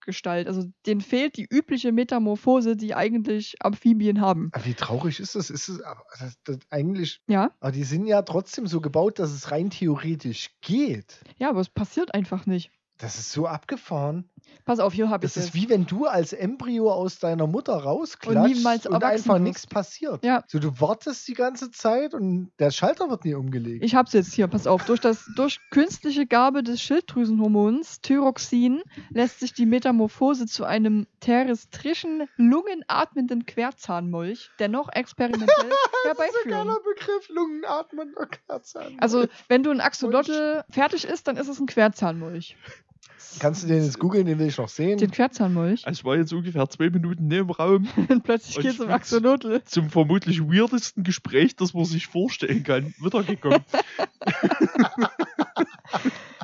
[0.00, 0.48] Amphibiengestalt.
[0.48, 4.50] Also denen fehlt die übliche Metamorphose, die eigentlich Amphibien haben.
[4.52, 5.50] Aber wie traurig ist das?
[5.50, 5.82] Ist es
[6.18, 7.20] das, das eigentlich.
[7.28, 11.20] Ja, Aber die sind ja trotzdem so gebaut, dass es rein theoretisch geht.
[11.38, 12.70] ja, aber es passiert einfach nicht.
[13.00, 14.28] Das ist so abgefahren.
[14.64, 15.48] Pass auf, hier habe ich Das es.
[15.50, 19.66] ist wie wenn du als Embryo aus deiner Mutter rausklatscht niemals und, erwachsen einfach nichts
[19.66, 20.24] passiert.
[20.24, 20.44] Ja.
[20.48, 23.82] So, du wartest die ganze Zeit und der Schalter wird nie umgelegt.
[23.84, 24.84] Ich hab's jetzt hier, pass auf.
[24.84, 32.28] Durch, das, durch künstliche Gabe des Schilddrüsenhormons Thyroxin lässt sich die Metamorphose zu einem terrestrischen,
[32.36, 36.50] lungenatmenden Querzahnmolch dennoch experimentell das ist ein herbeiführen.
[36.50, 38.96] geiler Begriff, Lungenatmen und Kerzern.
[38.98, 42.56] Also, wenn du ein Axolotl fertig ist, dann ist es ein Querzahnmolch.
[43.38, 44.98] Kannst du den jetzt googeln, den will ich noch sehen.
[44.98, 45.86] Den Querzahnmolch.
[45.86, 48.80] Also ich war jetzt ungefähr zwei Minuten neben dem Raum Und plötzlich Und geht's ich
[48.80, 49.62] um Axolotl.
[49.64, 53.64] zum vermutlich weirdesten Gespräch, das man sich vorstellen kann, wiedergekommen.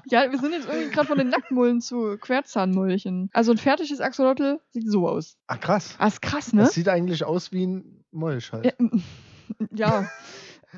[0.09, 3.29] Ja, wir sind jetzt irgendwie gerade von den Nacktmullen zu Querzahnmolchen.
[3.33, 5.37] Also ein fertiges Axolotl sieht so aus.
[5.49, 5.97] ah, krass.
[5.99, 6.63] Ah, ist krass, ne?
[6.63, 8.67] Das sieht eigentlich aus wie ein Molch halt.
[8.67, 8.73] Ja,
[9.73, 10.11] ja.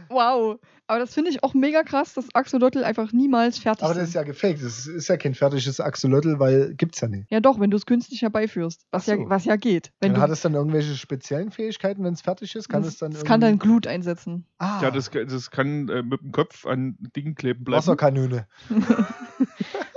[0.08, 0.58] Wow.
[0.90, 4.00] Aber das finde ich auch mega krass, dass Axolotl einfach niemals fertig Aber sind.
[4.02, 4.62] das ist ja gefaked.
[4.64, 7.30] Das ist ja kein fertiges Axolotl, weil gibt's ja nicht.
[7.30, 8.86] ja doch, wenn du es künstlich herbeiführst.
[8.90, 9.12] Was, so.
[9.12, 9.92] ja, was ja geht.
[10.00, 12.70] Wenn Dann du, hat es dann irgendwelche speziellen Fähigkeiten, wenn es fertig ist?
[12.70, 14.46] Kann das, es dann das kann dann Glut einsetzen.
[14.56, 17.78] ah, Ja, das, das kann äh, mit dem Kopf an Dingen kleben bleiben.
[17.78, 18.46] Wasserkanone.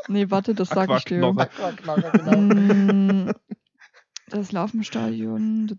[0.08, 1.24] Nee, warte, das sage ich dir.
[1.24, 2.38] Aquaknarre, genau.
[2.38, 3.32] Mm,
[4.28, 5.72] Das Larvenstadion.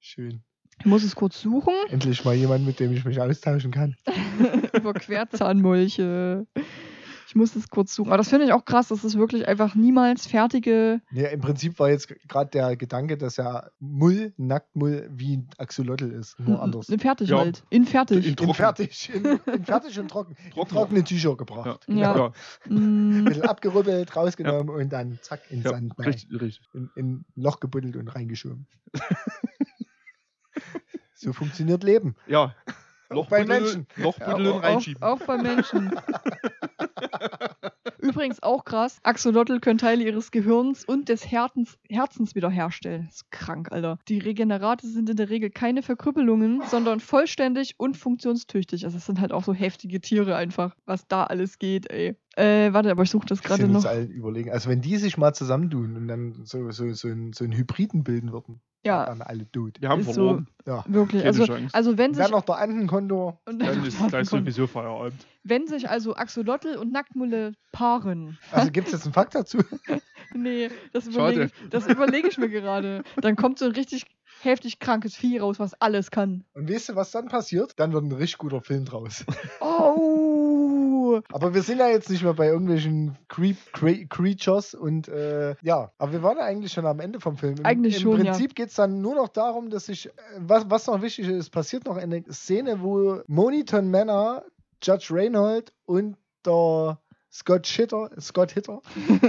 [0.00, 0.42] Schön.
[0.82, 1.72] Ich muss es kurz suchen.
[1.90, 3.94] Endlich mal jemand, mit dem ich mich austauschen kann.
[4.76, 6.44] Über Querzahnmolche.
[7.28, 8.08] Ich muss es kurz suchen.
[8.08, 11.00] Aber das finde ich auch krass, dass es wirklich einfach niemals fertige.
[11.12, 16.10] Ja, im Prinzip war jetzt gerade der Gedanke, dass ja Mull, Nacktmull, wie ein Axolotl
[16.10, 16.40] ist.
[16.40, 16.88] Nur anders.
[16.88, 17.38] In fertig Ja.
[17.38, 17.62] halt.
[17.70, 18.24] In fertig.
[18.24, 18.54] In In trocken.
[18.54, 19.10] fertig.
[19.14, 19.24] In,
[19.54, 20.34] in fertig und trocken.
[20.44, 20.68] In Trocken.
[20.74, 21.86] trockene Tücher gebracht.
[21.86, 22.16] Ja.
[22.16, 22.32] ja.
[22.68, 25.96] Ein Mm, bisschen abgerüppelt, rausgenommen und dann zack, in ja, Sand.
[25.96, 26.06] rein.
[26.08, 26.68] richtig, richtig.
[26.72, 28.66] In, in ein Loch gebuddelt und reingeschoben.
[31.22, 32.16] so funktioniert Leben.
[32.26, 32.54] Ja.
[33.10, 33.86] Auch bei Menschen.
[33.96, 35.02] Und auch, reinschieben.
[35.02, 35.92] auch bei Menschen.
[37.98, 43.06] Übrigens auch krass, Axolotl können Teile ihres Gehirns und des Herzens, Herzens wiederherstellen.
[43.06, 43.98] Das ist krank, Alter.
[44.08, 48.84] Die Regenerate sind in der Regel keine Verkrüppelungen, sondern vollständig und funktionstüchtig.
[48.84, 52.16] Also es sind halt auch so heftige Tiere einfach, was da alles geht, ey.
[52.34, 53.84] Äh, warte, aber ich suche das gerade noch.
[53.84, 54.50] allen überlegen.
[54.50, 58.02] Also wenn die sich mal zusammentun und dann so, so, so, ein, so ein Hybriden
[58.02, 59.06] bilden würden, Ja.
[59.06, 59.80] dann alle tot.
[59.80, 60.46] Wir haben Ist so- verloren.
[60.66, 60.84] Ja.
[60.88, 61.74] Wirklich, Keine also, Chance.
[61.74, 63.40] also wenn sich Dann noch der Andenkontor.
[63.46, 65.26] und- Dann ist gleich sowieso Feierabend.
[65.44, 69.58] wenn sich also Axolotl und Nacktmulle paaren, Also gibt es jetzt einen Fakt dazu?
[70.34, 73.02] Nee, das überlege ich, das überlege ich mir gerade.
[73.20, 74.04] Dann kommt so ein richtig
[74.40, 76.44] heftig krankes Vieh raus, was alles kann.
[76.54, 77.74] Und weißt du, was dann passiert?
[77.78, 79.26] Dann wird ein richtig guter Film draus.
[79.60, 80.31] Oh!
[81.32, 85.92] Aber wir sind ja jetzt nicht mehr bei irgendwelchen Creep, Cre Creatures und äh, ja,
[85.98, 87.56] aber wir waren ja eigentlich schon am Ende vom Film.
[87.58, 88.32] Im, Eigentlich im schon, ja.
[88.32, 91.50] Prinzip geht es dann nur noch darum, dass sich, äh, was, was noch wichtig ist,
[91.50, 94.44] passiert noch eine Szene, wo Moniton Manor,
[94.82, 96.98] Judge Reinhold und der
[97.32, 98.82] Scott Hitter, Scott Hitter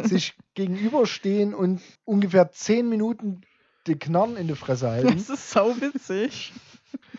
[0.03, 3.41] sich gegenüberstehen und ungefähr 10 Minuten
[3.87, 5.15] die Knarren in die Fresse halten.
[5.15, 6.53] Das ist sau witzig.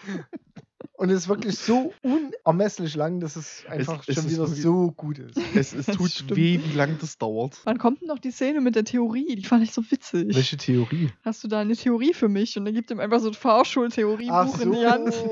[0.96, 4.92] Und es ist wirklich so unermesslich lang, dass es einfach es schon ist wieder so
[4.92, 5.36] gut ist.
[5.52, 7.58] Es, es tut weh, wie lange das dauert.
[7.64, 9.34] Wann kommt denn noch die Szene mit der Theorie?
[9.34, 10.36] Die fand ich so witzig.
[10.36, 11.10] Welche Theorie?
[11.24, 12.56] Hast du da eine Theorie für mich?
[12.56, 14.62] Und dann gibt ihm einfach so ein Fahrschultheoriebuch so.
[14.62, 15.14] in die Hand.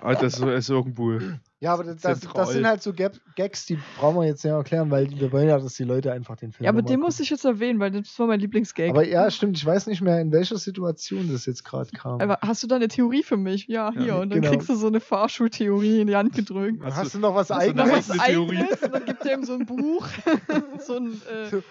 [0.00, 1.18] Ah, das ist, irgendwo.
[1.60, 4.52] Ja, aber das, das, das sind halt so Gag Gags, die brauchen wir jetzt nicht
[4.52, 7.20] erklären, weil wir wollen ja, dass die Leute einfach den Film Ja, aber den muss
[7.20, 8.90] ich jetzt erwähnen, weil das war mein Lieblingsgag.
[8.90, 12.20] Aber ja, stimmt, ich weiß nicht mehr, in welcher Situation das jetzt gerade kam.
[12.20, 13.66] Aber hast du da eine Theorie für mich?
[13.66, 14.06] Ja, hier.
[14.06, 14.52] Ja, und dann genau.
[14.52, 16.82] kriegst du so eine Fahrschultheorie in die Hand gedrückt.
[16.82, 18.10] Hast Hast du- noch was eigenes?
[18.10, 18.58] Eine Theorie.
[18.58, 20.06] eigenes und dann gibt er ihm so ein Buch.
[20.78, 21.12] so ein.
[21.32, 21.62] Äh, So,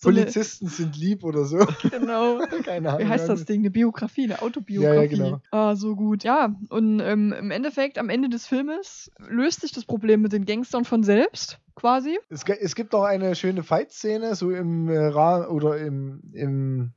[0.00, 1.58] so eine, Polizisten sind lieb oder so.
[1.90, 2.38] genau.
[2.64, 3.00] Keine Ahnung.
[3.00, 3.62] Wie heißt das Ding?
[3.62, 4.94] Eine Biografie, eine Autobiografie.
[4.96, 5.40] Ja, ja, genau.
[5.50, 6.22] Ah, so gut.
[6.22, 10.44] Ja, und ähm, im Endeffekt, am Ende des Filmes löst sich das Problem mit den
[10.46, 12.16] Gangstern von selbst, quasi.
[12.28, 16.92] Es, es gibt noch eine schöne Fight-Szene, so im äh, Rahmen oder im, im,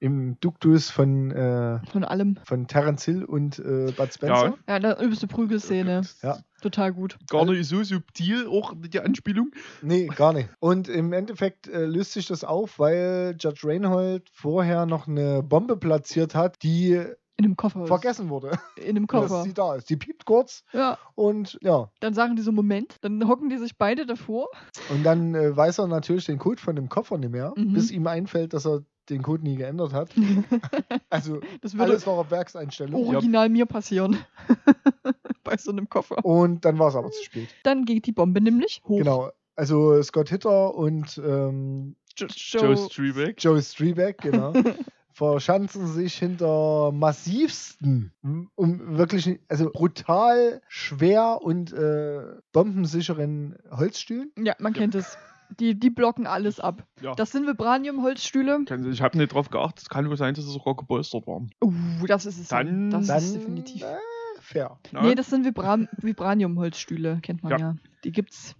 [0.00, 2.38] im Duktus von, äh, Von allem.
[2.44, 4.54] von Terence Hill und äh, Bud Spencer.
[4.68, 6.02] Ja, da übelste Prügelszene.
[6.22, 6.38] Ja.
[6.62, 7.18] Total gut.
[7.28, 9.50] Gar nicht so subtil, auch die Anspielung.
[9.82, 10.48] Nee, gar nicht.
[10.60, 15.76] Und im Endeffekt äh, löst sich das auf, weil Judge Reinhold vorher noch eine Bombe
[15.76, 16.92] platziert hat, die
[17.36, 17.82] In einem Koffer.
[17.82, 17.88] ist.
[17.88, 19.42] vergessen wurde, In einem dass Koffer.
[19.44, 19.88] sie da ist.
[19.90, 21.90] Die piept kurz Ja, und ja.
[22.00, 22.96] dann sagen die so, Moment.
[23.02, 24.48] Dann hocken die sich beide davor.
[24.90, 27.72] Und dann äh, weiß er natürlich den Code von dem Koffer nicht mehr, Mhm.
[27.72, 30.10] bis ihm einfällt, dass er den Code nie geändert hat.
[31.10, 33.06] Also Das würde alles war auf Werkseinstellung.
[33.06, 34.18] original mir passieren.
[35.44, 36.22] Bei so einem Koffer.
[36.24, 37.48] Und dann war es aber zu spät.
[37.62, 38.98] Dann geht die Bombe nämlich hoch.
[38.98, 39.30] Genau.
[39.56, 43.36] Also Scott Hitter und ähm, Jo Joe Strebeck.
[43.42, 44.52] Joe Strebeck, genau,
[45.12, 48.12] verschanzen sich hinter massivsten,
[48.54, 52.20] um wirklich, also brutal schwer und äh,
[52.52, 54.32] bombensicheren Holzstühlen.
[54.36, 55.16] Ja, man kennt es.
[55.58, 56.84] Die, die blocken alles ab.
[57.00, 57.14] Ja.
[57.14, 58.64] Das sind Vibranium-Holzstühle.
[58.90, 59.82] Ich habe nicht drauf geachtet.
[59.82, 61.50] Es kann nur sein, dass es sogar gepolstert waren.
[61.62, 61.72] Uh,
[62.06, 62.48] das ist es.
[62.48, 63.82] Dann- das Dann ist definitiv.
[63.82, 63.96] Äh,
[64.40, 64.78] fair.
[64.92, 67.58] Ja, Nee, das sind Vibra Vibranium-Holzstühle, kennt man ja.
[67.58, 67.74] Ja.
[68.04, 68.54] Die gibt's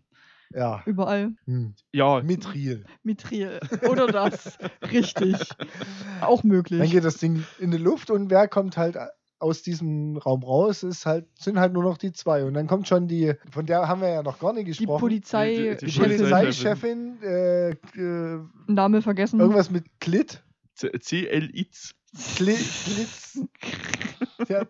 [0.55, 0.82] Ja.
[0.86, 1.32] überall.
[1.45, 1.74] Hm.
[1.93, 2.84] ja Mithril.
[3.03, 3.61] Mithril.
[3.89, 4.59] Oder das.
[4.91, 5.36] Richtig.
[6.22, 6.80] Auch möglich.
[6.80, 8.97] Dann geht das Ding in die Luft und wer kommt halt
[9.41, 12.45] aus diesem Raum raus, ist halt, sind halt nur noch die zwei.
[12.45, 15.01] Und dann kommt schon die, von der haben wir ja noch gar nicht die gesprochen.
[15.01, 15.76] Polizei.
[15.80, 16.16] Die- Die Chefin.
[16.18, 19.41] Polizeichefin, äh, äh, Name vergessen.
[19.41, 20.43] irgendwas mit Klit.
[20.74, 21.95] C- CL-Itz.
[22.36, 23.39] Kli Klitz.
[24.49, 24.62] Ja,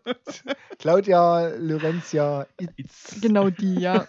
[0.79, 3.21] Claudia Lorenzia Itz.
[3.21, 4.07] Genau die, ja.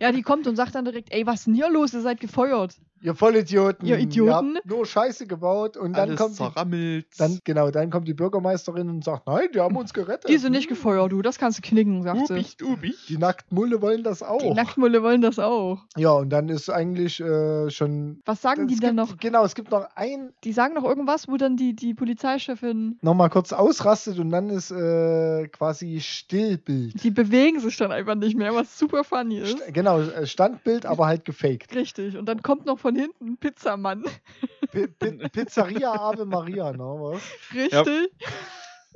[0.00, 1.92] ja, die kommt und sagt dann direkt, ey, was ist denn hier los?
[1.94, 2.76] Ihr seid gefeuert.
[3.00, 3.86] Ihr Vollidioten.
[3.86, 4.56] Ihr Idioten.
[4.56, 7.06] habt nur Scheiße gebaut und dann Alles kommt die, zerrammelt.
[7.18, 10.30] dann, genau, dann kommt die Bürgermeisterin und sagt, nein, die haben uns gerettet.
[10.30, 11.20] Die sind nicht gefeuert, du.
[11.20, 12.32] Das kannst du knicken, sagt sie.
[12.32, 13.06] Ubich, ubich.
[13.08, 14.38] Die Nacktmulle wollen das auch.
[14.40, 15.80] Die Nacktmulle wollen das auch.
[15.98, 18.22] ja, und dann ist eigentlich äh, schon.
[18.24, 19.16] Was sagen die dann gibt, noch?
[19.18, 23.28] Genau, es gibt noch ein, Die sagen noch irgendwas, wo dann die, die Polizeichefin, nochmal
[23.28, 27.02] kurz ausrastet und dann ist äh, quasi Stillbild.
[27.02, 29.58] die bewegen sich dann einfach nicht mehr, was super funny ist.
[29.58, 31.74] St genau, äh, Standbild, aber halt gefaked.
[31.74, 32.16] Richtig.
[32.16, 34.04] Und dann kommt noch von hinten ein Pizzamann.
[34.70, 36.78] P P Pizzeria Ave Maria, ne?
[36.78, 37.22] Was?
[37.54, 38.12] Richtig.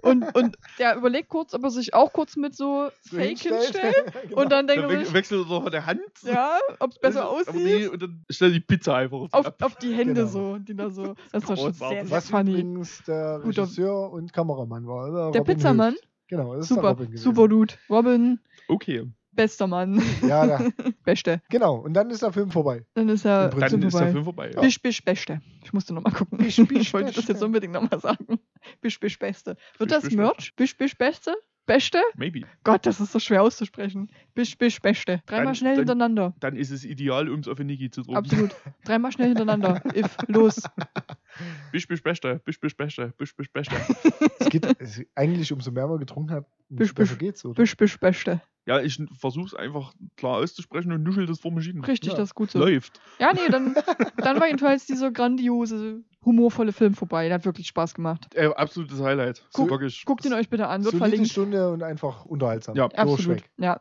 [0.03, 3.95] Und, und der überlegt kurz, ob er sich auch kurz mit so So Fake hinstellt.
[4.29, 4.43] Genau.
[4.43, 6.01] Und dann denkt Dann er sich, wechselt er doch der Hand.
[6.23, 7.55] ja, ob es besser aussieht.
[7.55, 9.57] nee, und dann stellt die Pizza einfach Auf, ab.
[9.63, 10.27] auf die Hände Genau.
[10.27, 11.15] so, die da so.
[11.33, 12.51] Das war schon sehr, sehr Was funny.
[12.53, 15.09] übrigens der Guter- Regisseur und Kameramann war.
[15.09, 15.31] oder?
[15.33, 15.95] Der Robin Pizzamann?
[16.29, 17.23] Genau, das ist der Super, Robin gewesen.
[17.25, 17.75] super Dude.
[17.89, 19.05] Robin, Okay.
[19.33, 20.03] bester Mann.
[20.27, 20.69] Ja, da,
[21.05, 21.41] Beste.
[21.49, 21.77] genau.
[21.77, 22.85] Und dann ist der Film vorbei.
[22.95, 24.13] Dann ist er Dann ist der vorbei.
[24.13, 24.51] Film vorbei.
[24.55, 24.61] Ja.
[24.61, 25.41] Bisch, bisch, beste.
[25.65, 26.37] Ich musste nochmal gucken.
[26.39, 28.39] Bisch, bisch, ich wollte das jetzt unbedingt nochmal sagen.
[28.81, 29.57] Bisch, bisch, beste.
[29.79, 30.53] Wird Bisch, das bisch, Merch?
[30.57, 31.35] Bisch, bisch, beste?
[31.67, 32.01] Beste?
[32.17, 32.45] Maybe.
[32.65, 34.11] Gott, das ist so schwer auszusprechen.
[34.35, 35.23] Bisch, bisch, beste.
[35.27, 36.35] Dreimal Dann- schnell dann- hintereinander.
[36.41, 38.17] Dann ist es ideal, um es auf den Niki zu drucken.
[38.17, 38.57] Absolut.
[38.87, 39.83] Dreimal schnell hintereinander.
[39.95, 40.63] If, los.
[41.73, 42.41] Bisch, bisch, beste.
[42.45, 43.13] Bisch, bisch, beste.
[43.19, 43.75] Bisch, bisch, beste.
[44.41, 47.19] Es geht es, eigentlich, umso mehr man getrunken hat, umso Bisch, besser bisch.
[47.19, 47.55] geht's, oder?
[47.55, 48.41] Bisch, bisch, beste.
[48.65, 51.85] Ja, ich versuche es einfach klar auszusprechen und nuschel das vor mich hin.
[51.85, 52.17] Richtig, Ja.
[52.17, 52.59] das ist gut so.
[52.59, 52.99] Läuft.
[53.19, 53.75] Ja, nee, dann,
[54.17, 57.27] dann war jedenfalls dieser grandiose, humorvolle Film vorbei.
[57.29, 58.27] Der hat wirklich Spaß gemacht.
[58.35, 59.45] Äh, absolutes Highlight.
[59.53, 60.05] Guck- Wirklich.
[60.05, 61.29] Guckt ihn euch bitte an, wird verlinkt.
[61.29, 62.77] Stunde und einfach unterhaltsam.
[62.77, 63.19] Ja, Absolut.
[63.19, 63.51] Durchweg.
[63.59, 63.81] Ja.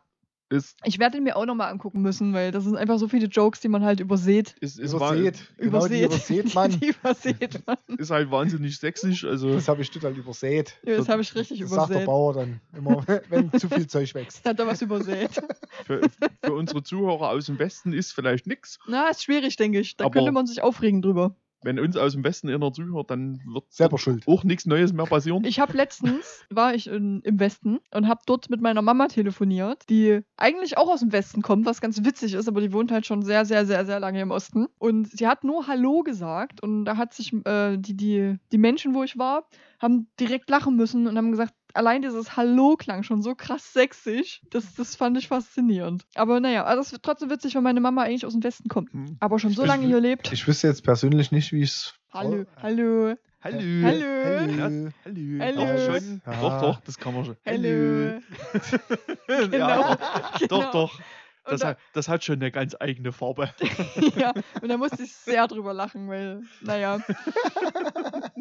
[0.50, 3.26] Ist, Ich werde ihn mir auch nochmal angucken müssen, weil das sind einfach so viele
[3.26, 4.54] Jokes, die man halt übersät.
[4.62, 5.46] ist, ist, Übersät.
[5.58, 6.70] Genau, die übersät man.
[6.80, 7.76] Die übersät man.
[7.98, 9.26] ist halt wahnsinnig sächsisch.
[9.26, 10.78] Also, Das habe ich total übersät.
[10.86, 12.06] Ja, das habe ich richtig Das sagt der übersät.
[12.06, 14.42] Bauer dann immer, wenn zu viel Zeug wächst.
[14.48, 15.32] Hat er was übersät.
[15.84, 16.00] für,
[16.42, 18.78] für unsere Zuhörer aus dem Westen ist vielleicht nichts.
[18.86, 19.98] Na, ist schwierig, denke ich.
[19.98, 21.36] Da Aber- könnte man sich aufregen drüber.
[21.62, 24.26] Wenn uns aus dem Westen einer zuhört, dann wird Selber schuld.
[24.26, 25.44] auch nichts Neues mehr passieren.
[25.44, 29.82] Ich habe letztens, war ich in, im Westen und habe dort mit meiner Mama telefoniert,
[29.88, 33.06] die eigentlich auch aus dem Westen kommt, was ganz witzig ist, aber die wohnt halt
[33.06, 34.66] schon sehr, sehr, sehr, sehr lange im Osten.
[34.78, 38.94] Und sie hat nur Hallo gesagt und da hat sich äh, die, die, die Menschen,
[38.94, 39.48] wo ich war,
[39.80, 44.42] haben direkt lachen müssen und haben gesagt, allein dieses Hallo klang schon so krass sächsisch.
[44.50, 46.04] Das, das fand ich faszinierend.
[46.14, 48.92] Aber naja, also es wird trotzdem witzig, weil meine Mama eigentlich aus dem Westen kommt.
[48.92, 49.16] Hm.
[49.20, 50.30] Aber schon so Ich- lange hier lebt.
[50.32, 51.94] Ich wüsste jetzt persönlich nicht, wie ich es.
[52.12, 53.14] Hallo, hallo.
[53.40, 53.58] Hallo.
[53.60, 54.04] Hallo.
[54.44, 54.90] Hallo.
[55.04, 55.38] hallo.
[55.40, 55.60] Hallo.
[55.64, 56.22] Doch, schon.
[56.26, 56.40] Ja.
[56.40, 57.36] Doch, doch, das kann man schon.
[57.46, 58.20] Hallo.
[59.28, 59.48] Hallo.
[59.50, 59.68] Genau.
[59.68, 59.96] Ja,
[60.38, 60.48] genau.
[60.48, 61.00] doch, doch.
[61.50, 63.50] Das da- hat, das hat schon eine ganz eigene Farbe.
[64.16, 64.32] ja,
[64.62, 67.00] und da musste ich sehr drüber lachen, weil, naja.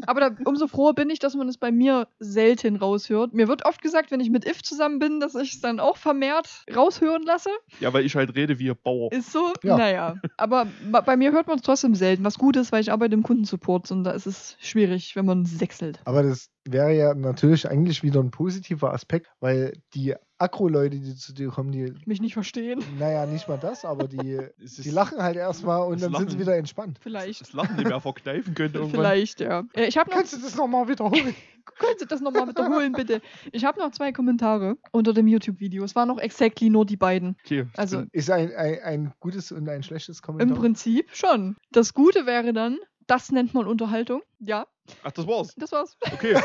[0.06, 3.34] Aber da, umso froher bin ich, dass man es bei mir selten raushört.
[3.34, 5.98] Mir wird oft gesagt, wenn ich mit If zusammen bin, dass ich es dann auch
[5.98, 7.50] vermehrt raushören lasse.
[7.80, 9.12] Ja, weil ich halt rede wie ein Bauer.
[9.12, 9.78] Ist so, Ja.
[9.78, 10.16] naja.
[10.38, 10.68] Aber
[11.06, 12.24] bei mir hört man es trotzdem selten.
[12.24, 15.46] Was gut ist, weil ich arbeite im Kundensupport und da ist es schwierig, wenn man
[15.46, 16.00] sechselt.
[16.06, 21.34] Aber das wäre ja natürlich eigentlich wieder ein positiver Aspekt, weil die Akro-Leute, die zu
[21.34, 22.84] dir kommen, die, Mich nicht verstehen.
[23.00, 26.40] naja, nicht mal das, aber die, die lachen halt erstmal und dann sind sie Lachen-
[26.40, 27.00] wieder entspannt.
[27.02, 27.42] Vielleicht.
[27.42, 29.00] Das Lachen nicht mehr verkneifen könnte irgendwann.
[29.02, 29.64] Vielleicht, ja.
[29.74, 31.36] Äh, Ich noch Kannst du das nochmal wiederholen?
[31.80, 33.22] Könnt ihr das nochmal wiederholen, bitte?
[33.52, 35.84] Ich habe noch zwei Kommentare unter dem YouTube-Video.
[35.84, 37.36] Es waren noch exactly nur die beiden.
[37.44, 40.58] Okay, Also Ist ein, ein, ein gutes und ein schlechtes im Kommentar.
[40.58, 41.58] Prinzip schon.
[41.72, 44.22] Das Gute wäre dann, das nennt man Unterhaltung.
[44.40, 44.66] Ja,
[45.04, 45.54] Ach, das war's.
[45.58, 45.98] das war's.
[46.14, 46.36] Okay.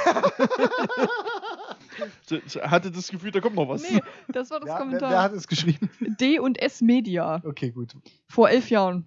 [2.63, 3.83] Hatte das Gefühl, da kommt noch was.
[3.83, 5.11] Nee, das war das ja, wer, Kommentar.
[5.11, 5.91] wer hat es geschrieben?
[6.21, 7.43] D und S Media.
[7.45, 7.95] Okay, gut.
[8.29, 9.07] Vor elf Jahren.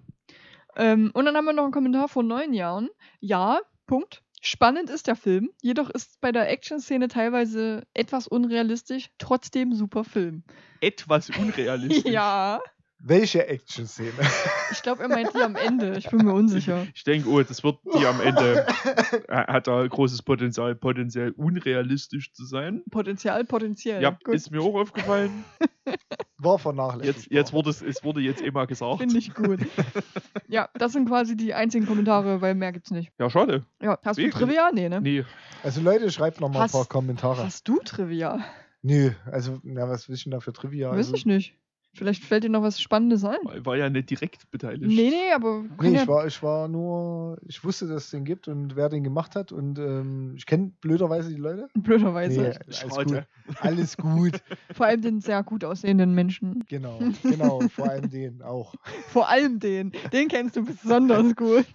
[0.75, 2.89] Ähm, und dann haben wir noch einen Kommentar vor neun Jahren.
[3.19, 4.21] Ja, Punkt.
[4.41, 10.43] Spannend ist der Film, jedoch ist bei der Action-Szene teilweise etwas unrealistisch, trotzdem super Film.
[10.81, 12.03] Etwas unrealistisch.
[12.13, 12.59] Ja,
[13.07, 14.09] Welche Action-Szene?
[14.71, 15.95] ich glaube, er meint die am Ende.
[15.95, 16.87] Ich bin mir unsicher.
[16.95, 18.65] Ich denke, oh, das wird die am Ende.
[19.27, 22.81] Er hat da großes Potenzial, potenziell unrealistisch zu sein.
[22.89, 24.01] Potenzial, potenziell.
[24.01, 25.43] Ja, Gut, ist mir auch aufgefallen.
[26.39, 27.17] War vernachlässigt.
[27.17, 28.97] Jetzt, jetzt wurde es, es wurde jetzt immer gesagt.
[28.99, 29.59] finde ich gut.
[30.47, 33.11] ja, das sind quasi die einzigen Kommentare, weil mehr gibt's nicht.
[33.19, 33.65] Ja, schade.
[33.83, 34.43] Ja, hast du Wirklich?
[34.47, 34.71] Trivia?
[34.73, 34.99] Nee, ne?
[35.01, 35.25] Nee,
[35.63, 37.43] Also Leute, schreibt nochmal ein Hast- paar Kommentare.
[37.43, 38.43] Hast du Trivia?
[38.81, 40.89] Nö, also, na, was will ich denn da für Trivia?
[40.89, 41.55] Weiß Also, ich nicht.
[41.95, 43.37] Vielleicht fällt dir noch was Spannendes ein.
[43.43, 44.83] war, war ja nicht direkt beteiligt.
[44.85, 48.25] Nee, nee, aber Nee, ja, ich war, ich war nur, ich wusste, dass es den
[48.25, 51.67] gibt und wer den gemacht hat und ähm, ich kenne blöderweise die Leute.
[51.73, 52.41] blöderweise.
[52.41, 53.23] Nee, alles gut.
[53.59, 54.41] Alles gut.
[54.73, 56.63] Vor allem den sehr gut aussehenden Menschen.
[56.67, 58.75] Genau, genau, vor allem den auch.
[59.07, 59.91] Vor allem den.
[60.11, 61.65] Den kennst du besonders gut.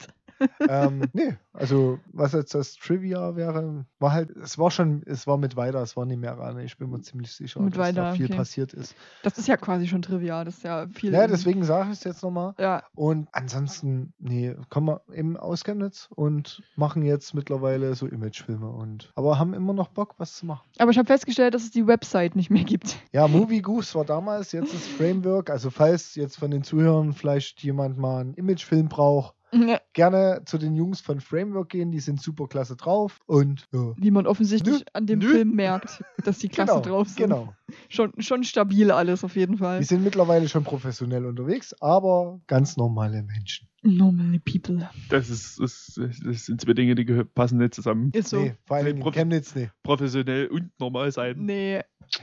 [0.68, 5.36] Ähm, nee, also was jetzt das Trivia wäre, war halt, es war schon, es war
[5.36, 6.58] mit weiter, es war nicht mehr ran.
[6.60, 8.36] Ich bin mir ziemlich sicher, Mit dass da weiter, viel okay.
[8.36, 8.94] passiert ist.
[9.22, 10.44] Das ist ja quasi schon Trivia.
[10.44, 11.12] Das ist ja viel.
[11.12, 12.54] Ja, deswegen sage ich es jetzt nochmal.
[12.58, 18.68] Ja, Und ansonsten, nee, kommen wir eben aus Chemnitz und machen jetzt mittlerweile so Imagefilme
[18.68, 20.68] und aber haben immer noch Bock, was zu machen.
[20.78, 22.96] aber ich habe festgestellt, dass es die Website nicht mehr gibt.
[23.12, 25.50] Ja, Movie Goose war damals, jetzt ist Framework.
[25.50, 30.58] Also falls jetzt von den Zuhörern vielleicht jemand mal einen Imagefilm braucht, Ja, gerne zu
[30.58, 33.92] den Jungs von Framework gehen, die sind super klasse drauf und ja.
[33.96, 35.30] Wie man offensichtlich Nö, an dem nö.
[35.30, 37.18] Film merkt, dass die klasse genau, drauf sind.
[37.18, 37.54] Genau.
[37.88, 39.80] Schon, schon stabil alles auf jeden Fall.
[39.80, 43.69] Die sind mittlerweile schon professionell unterwegs, aber ganz normale Menschen.
[43.82, 44.88] Normally people.
[45.08, 48.10] Das, ist, das, das sind zwei Dinge, die passen nicht zusammen.
[48.12, 48.40] Ist so.
[48.40, 49.70] Nee, vor allem in Prof- Chemnitz, nee.
[49.82, 51.36] Professionell und normal sein.
[51.38, 51.80] Nee,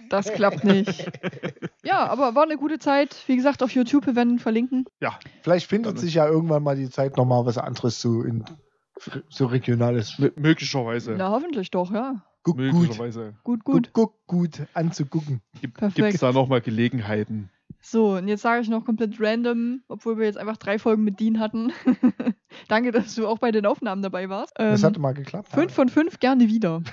[0.09, 1.11] das klappt nicht.
[1.83, 3.15] Ja, aber war eine gute Zeit.
[3.27, 4.83] Wie gesagt, auf YouTube, wir werden verlinken.
[4.99, 5.99] Ja, Vielleicht findet Gerne.
[6.01, 8.43] sich ja irgendwann mal die Zeit, nochmal was anderes zu in,
[9.29, 10.19] so regionales.
[10.19, 11.15] m- möglicherweise.
[11.17, 12.25] Na, hoffentlich doch, ja.
[12.43, 12.65] Guck, gut.
[12.73, 13.35] möglicherweise.
[13.45, 13.91] Gut, gut.
[13.93, 15.41] Guck, guck, gut anzugucken.
[15.61, 15.81] Gibt
[16.13, 17.49] es da nochmal Gelegenheiten?
[17.79, 21.19] So, und jetzt sage ich noch komplett random, obwohl wir jetzt einfach drei Folgen mit
[21.19, 21.71] Dean hatten.
[22.67, 24.53] Danke, dass du auch bei den Aufnahmen dabei warst.
[24.57, 25.49] Das Ähm, hatte mal geklappt.
[25.49, 26.81] fünf von fünf gerne wieder.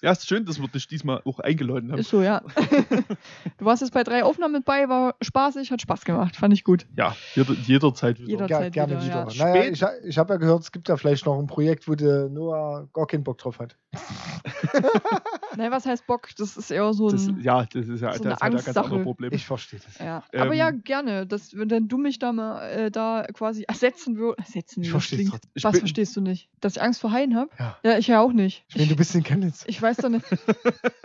[0.00, 1.98] Ja, ist schön, dass wir dich diesmal auch eingeladen haben.
[1.98, 2.40] Ist so, ja.
[3.58, 6.36] du warst jetzt bei drei Aufnahmen mit bei, war spaßig, hat Spaß gemacht.
[6.36, 6.86] Fand ich gut.
[6.96, 8.30] Ja, jeder, jederzeit wieder.
[8.30, 9.28] Jeder- Ger wieder, wieder.
[9.32, 9.44] ja.
[9.52, 12.28] Naja, ich, ich habe ja gehört, es gibt ja vielleicht noch ein Projekt, wo der
[12.28, 13.76] Noah gar keinen Bock drauf hat.
[15.56, 16.28] Nein, was heißt Bock?
[16.36, 17.40] Das ist eher so Das, ein.
[17.40, 19.02] ja, das ist ja, so das eine hat ja ganz andere.
[19.02, 19.34] Probleme.
[19.34, 19.98] Ich verstehe das.
[19.98, 20.22] ja.
[20.32, 21.26] Ähm, Aber ja, gerne.
[21.26, 24.48] Das, wenn du mich da mal äh, da quasi ersetzen würdest.
[24.54, 25.12] Ersetzen, Ich das.
[25.54, 26.48] Ich Was bin- verstehst du nicht?
[26.60, 27.50] Dass ich Angst vor Haien habe?
[27.58, 27.76] Ja.
[27.82, 28.64] Ja, ich ja auch nicht.
[28.68, 29.64] Ich meine, du bist in Chemnitz.
[29.66, 30.24] Ich weiß doch nicht.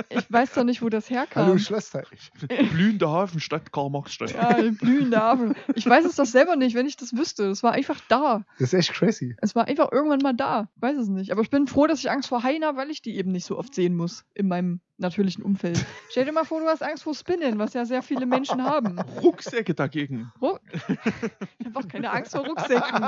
[0.10, 1.46] Ich weiß doch nicht, wo das herkam.
[1.46, 2.32] Hallo Schlossteich.
[2.72, 4.32] Blühende Hafenstadt Karl-Marx-Stadt.
[4.32, 5.56] ja, die blühende Hafen.
[5.76, 7.46] Ich weiß es doch selber nicht, wenn ich das wüsste.
[7.50, 8.44] Es war einfach da.
[8.60, 9.36] Das ist echt crazy.
[9.42, 10.70] Es war einfach irgendwann mal da.
[10.76, 11.32] Ich weiß es nicht.
[11.32, 13.46] Aber ich bin froh, dass ich Angst vor Haien habe, weil ich die eben nicht
[13.46, 15.84] so oft sehen muss in meinem natürlichen Umfeld.
[16.10, 19.00] Stell dir mal vor, du hast Angst vor Spinnen, was ja sehr viele Menschen haben.
[19.22, 20.32] Rucksäcke dagegen.
[20.42, 23.02] Ruck ich habe auch keine Angst vor Rucksäcken.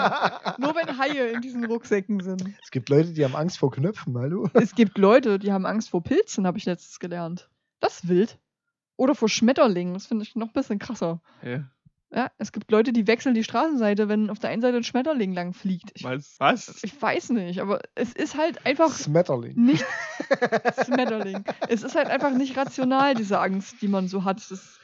[0.57, 2.43] Nur wenn Haie in diesen Rucksäcken sind.
[2.63, 4.49] Es gibt Leute, die haben Angst vor Knöpfen, hallo?
[4.53, 7.49] Es gibt Leute, die haben Angst vor Pilzen, habe ich letztens gelernt.
[7.79, 8.39] Das ist wild.
[8.97, 11.21] Oder vor Schmetterlingen, das finde ich noch ein bisschen krasser.
[11.41, 11.65] Hä?
[12.13, 15.33] Ja, es gibt Leute, die wechseln die Straßenseite, wenn auf der einen Seite ein Schmetterling
[15.33, 15.91] lang fliegt.
[15.95, 16.35] Ich, Was?
[16.39, 16.83] Was?
[16.83, 19.55] ich weiß nicht, aber es ist halt einfach Smetterling.
[19.55, 19.83] nicht
[20.85, 21.43] Schmetterling.
[21.67, 24.37] Es ist halt einfach nicht rational, diese Angst, die man so hat.
[24.49, 24.79] Das,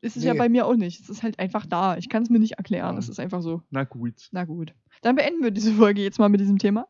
[0.00, 0.38] Ist es ja Nee.
[0.38, 1.00] bei mir auch nicht.
[1.02, 1.96] Es ist halt einfach da.
[1.96, 2.94] Ich kann es mir nicht erklären.
[2.94, 2.98] Ja.
[2.98, 3.60] Es ist einfach so.
[3.70, 4.28] Na gut.
[4.32, 4.72] Na gut.
[5.02, 6.86] Dann beenden wir diese Folge jetzt mal mit diesem Thema.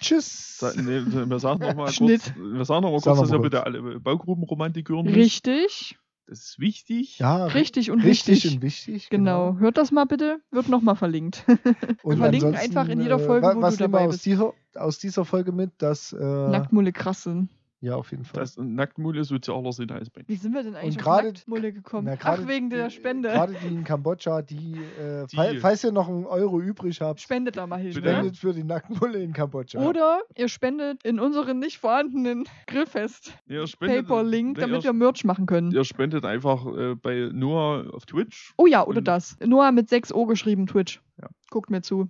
[0.00, 0.58] Tschüss.
[0.58, 3.42] Sa nee, wir sagen nochmal kurz, wir sagen noch mal kurz, wir dass ihr mal
[3.42, 5.16] bitte alle Baugrubenromantik hören müsst.
[5.16, 7.18] Richtig, Das ist wichtig.
[7.18, 8.54] Ja, richtig und richtig wichtig.
[8.56, 9.10] und wichtig.
[9.10, 9.56] Genau.
[9.58, 10.40] Hört das mal bitte.
[10.50, 11.44] Wird nochmal verlinkt.
[12.02, 14.26] Und verlinken einfach in jeder äh, Folge, wa- wo was du dabei aus bist.
[14.26, 15.72] dieser, aus dieser Folge mit?
[15.78, 17.48] Dass, äh, Nacktmulle krass sind.
[17.82, 18.40] Ja, auf jeden Fall.
[18.40, 20.28] Das Nacktmule sozialer Sinn als Mensch.
[20.28, 22.06] Wie sind wir denn eigentlich auf gerade- Nacktmulle gekommen?
[22.06, 23.28] Na, Ach, gerade wegen der die- Spende.
[23.30, 27.20] Gerade die in Kambodscha, die, äh, Die- fall- falls ihr noch einen Euro übrig habt,
[27.20, 27.92] Spendet da mal hin.
[27.92, 28.00] Bitte.
[28.06, 28.12] Ne?
[28.14, 29.80] spendet für die Nacktmulle in Kambodscha.
[29.80, 35.24] Oder ihr spendet in unseren nicht vorhandenen Grillfest Ihr spendet, Paper-Link, damit ihr, wir Merch
[35.24, 35.72] machen können.
[35.72, 38.54] ihr spendet einfach äh, bei Noah auf Twitch.
[38.56, 39.36] Oh ja, oder Und- das.
[39.44, 41.02] Noah mit 6 O geschrieben, Twitch.
[41.20, 41.28] Ja.
[41.50, 42.08] Guckt mir zu.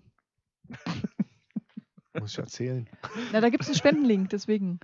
[2.21, 2.87] Muss ich erzählen.
[3.33, 4.79] Na, da gibt es einen Spendenlink, deswegen.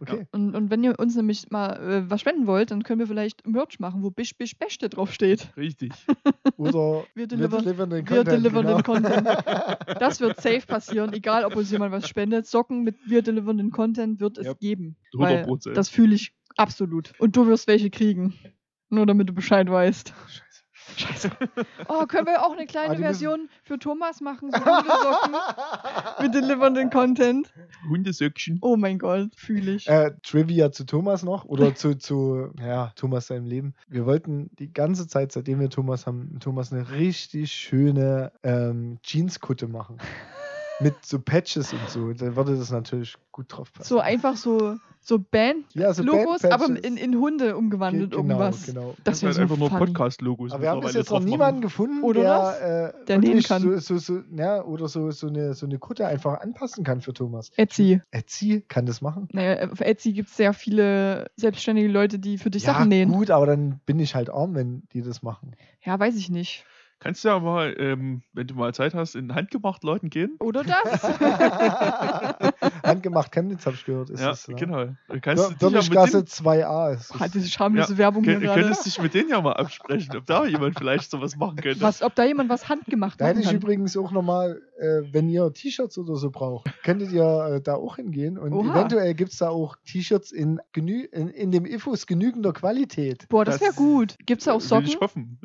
[0.00, 0.26] Okay.
[0.32, 3.46] Und, und wenn ihr uns nämlich mal äh, was spenden wollt, dann können wir vielleicht
[3.46, 5.48] Merch machen, wo Bisch Bisch Beste draufsteht.
[5.56, 5.92] Richtig.
[6.56, 8.44] Oder Wir delivern- delivern den Wir Content.
[8.44, 8.76] delivern genau.
[8.76, 9.28] den Content.
[10.00, 12.46] Das wird safe passieren, egal ob uns jemand was spendet.
[12.46, 14.58] Socken mit wir delivern den Content wird es Yep.
[14.60, 14.96] geben.
[15.14, 15.72] Weil 100%.
[15.72, 17.12] Das fühle ich absolut.
[17.18, 18.34] Und du wirst welche kriegen.
[18.90, 20.12] Nur damit du Bescheid weißt.
[20.96, 21.30] Scheiße.
[21.88, 24.50] Oh, können wir auch eine kleine Ah, Version für Thomas machen?
[24.50, 25.34] So Hundesocken.
[26.20, 27.52] wir delivern den Content.
[27.88, 28.58] Hundesöckchen.
[28.62, 29.88] Oh mein Gott, fühle ich.
[29.88, 33.74] Äh, Trivia zu Thomas noch oder zu, zu ja, Thomas seinem Leben.
[33.88, 39.68] Wir wollten die ganze Zeit, seitdem wir Thomas haben, Thomas eine richtig schöne ähm, Jeanskutte
[39.68, 39.98] machen.
[40.80, 42.12] Mit so Patches und so.
[42.12, 43.88] Da würde das natürlich gut drauf passen.
[43.88, 48.66] So einfach so, so Band-Logos, ja, so aber in, in Hunde umgewandelt Ge- genau, irgendwas.
[48.66, 48.94] Genau.
[49.04, 49.86] Das wäre halt so einfach nur funny.
[49.86, 50.52] Podcast-Logos.
[50.52, 52.22] Aber wir haben bis jetzt noch niemanden gefunden, Oder
[52.58, 53.62] der, äh, Der nähen kann.
[53.62, 57.12] So, so, so, ja, oder so, so, eine, so eine Kutte einfach anpassen kann für
[57.12, 57.50] Thomas.
[57.56, 58.00] Etsy.
[58.10, 59.28] Etsy kann das machen.
[59.32, 63.12] Naja, auf Etsy gibt es sehr viele selbstständige Leute, die für dich ja, Sachen nähen.
[63.12, 65.54] gut, aber dann bin ich halt arm, wenn die das machen.
[65.82, 66.64] Ja, weiß ich nicht.
[67.00, 70.36] Kannst du ja mal, ähm, wenn du mal Zeit hast, in handgemacht Leuten gehen?
[70.40, 71.02] Oder das?
[72.82, 74.10] Handgemacht Chemnitz, habe ich gehört.
[74.10, 74.54] Ist ja, das, ne?
[74.54, 74.84] genau.
[75.08, 76.94] Du kannst Ja, dich ja mit Dörrlichgasse denen, 2a.
[76.94, 77.18] Ist.
[77.20, 78.60] Hat diese schamlose Werbung hier gerade.
[78.62, 81.80] könntest dich mit denen ja mal absprechen, ob da jemand vielleicht sowas machen könnte.
[81.82, 83.56] Was, ob da jemand was handgemacht Da hätte ich kann.
[83.56, 87.96] übrigens auch nochmal, äh, wenn ihr T-Shirts oder so braucht, könntet ihr äh, da auch
[87.96, 88.38] hingehen.
[88.38, 88.72] Und Oha.
[88.78, 93.28] eventuell gibt es da auch T-Shirts in, genü in, in dem IFUS genügender Qualität.
[93.28, 94.16] Boah, das wäre Das gut.
[94.24, 94.86] Gibt's da auch Will Socken?
[94.86, 95.38] ich hoffen.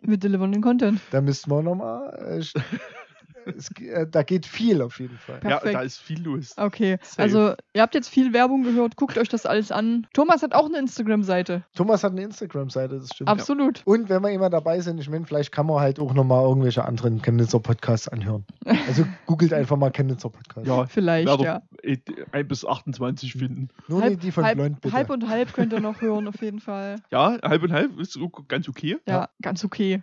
[0.00, 1.00] Wir delivern den Content.
[1.10, 2.40] Da müssten wir nochmal.
[2.40, 2.60] Äh,
[3.46, 5.40] es, äh, da geht viel auf jeden Fall.
[5.42, 5.74] Ja, Perfekt.
[5.74, 6.54] da ist viel los.
[6.56, 7.22] Okay, Safe.
[7.22, 10.06] also ihr habt jetzt viel Werbung gehört, guckt euch das alles an.
[10.12, 11.64] Thomas hat auch eine Instagram-Seite.
[11.74, 13.28] Thomas hat eine Instagram-Seite, das stimmt.
[13.30, 13.82] Absolut.
[13.84, 16.84] Und wenn wir immer dabei sind, ich meine, vielleicht kann man halt auch nochmal irgendwelche
[16.84, 18.44] anderen Chemnitzer Podcasts anhören.
[18.86, 20.68] Also googelt einfach mal Chemnitzer Podcasts.
[20.68, 21.62] Ja, Vielleicht, werde ja.
[22.32, 23.68] 1 bis 28 finden.
[23.88, 24.94] Nur halb, nicht die von halb, Blond, bitte.
[24.94, 26.96] halb und halb könnt ihr noch hören, auf jeden Fall.
[27.10, 28.18] Ja, halb und halb ist
[28.48, 28.98] ganz okay.
[29.06, 29.28] Ja, Ja.
[29.42, 30.02] ganz okay.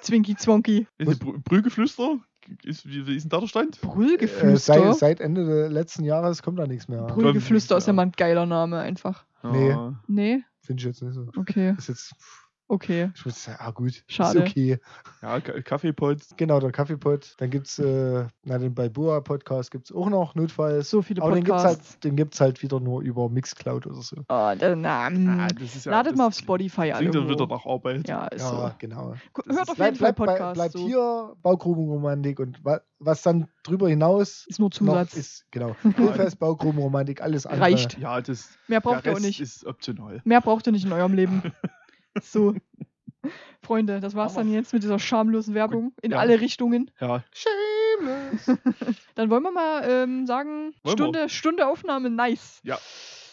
[0.00, 0.86] Zwinky Zwonky.
[0.98, 2.18] Ist Brü Brügeflüster?
[2.62, 3.78] Ist, wie, wie ist denn da der Stand?
[3.82, 4.74] äh, Brüllgeflüster.
[4.74, 7.02] seit, seit Ende des letzten Jahres kommt da nichts mehr.
[7.02, 9.24] Brüllgeflüster ist ja mal ein geiler Name einfach.
[9.42, 9.68] Nee.
[9.68, 10.00] Ja.
[10.06, 10.44] Nee?
[10.60, 11.26] Finde ich jetzt nicht so.
[11.36, 12.14] Okay, Ist jetzt,
[12.68, 13.10] okay.
[13.14, 14.38] ich würde sagen, ah gut, Schade.
[14.40, 14.78] ist okay.
[15.22, 16.18] Ja, Ka- Kaffeepot.
[16.36, 17.34] Genau, der Kaffeepot.
[17.38, 20.90] Dann gibt es, äh, na, den Balboa Podcast gibt es auch noch, notfalls.
[20.90, 21.92] So viele Aber den gibt es Podcasts.
[21.94, 24.16] halt, den gibt's halt wieder nur über Mixcloud oder so.
[24.28, 25.40] Oh, der, na, mm.
[25.40, 26.98] Ah, das ist ja, Ladet das mal auf Spotify an.
[27.00, 28.08] Klingt dann wieder nach Arbeit.
[28.08, 28.70] Ja, ist ja, so.
[28.78, 29.14] genau.
[29.34, 30.54] Hört ist- auf Bleib, jeden Fall Podcast.
[30.54, 30.86] bleibt so.
[30.86, 35.14] hier Baugrubenromantik und wa was dann drüber hinaus Ist nur noch Zusatz.
[35.14, 35.76] ist, genau.
[35.96, 37.62] Grillfest, Baugrubenromantik, alles andere.
[37.66, 37.96] Reicht.
[37.98, 39.40] Ja, das Mehr braucht ihr auch nicht.
[39.40, 40.20] ist optional.
[40.24, 41.42] Mehr braucht ihr nicht in eurem Leben.
[42.24, 42.54] so.
[43.62, 46.18] Freunde, das war's dann jetzt mit dieser schamlosen Werbung in Ja.
[46.18, 46.90] alle Richtungen.
[47.00, 48.46] Ja, Shameless.
[49.16, 50.90] Dann wollen wir mal ähm, sagen, Wollen wir.
[50.92, 52.62] Stunde, Stunde Aufnahme, nice.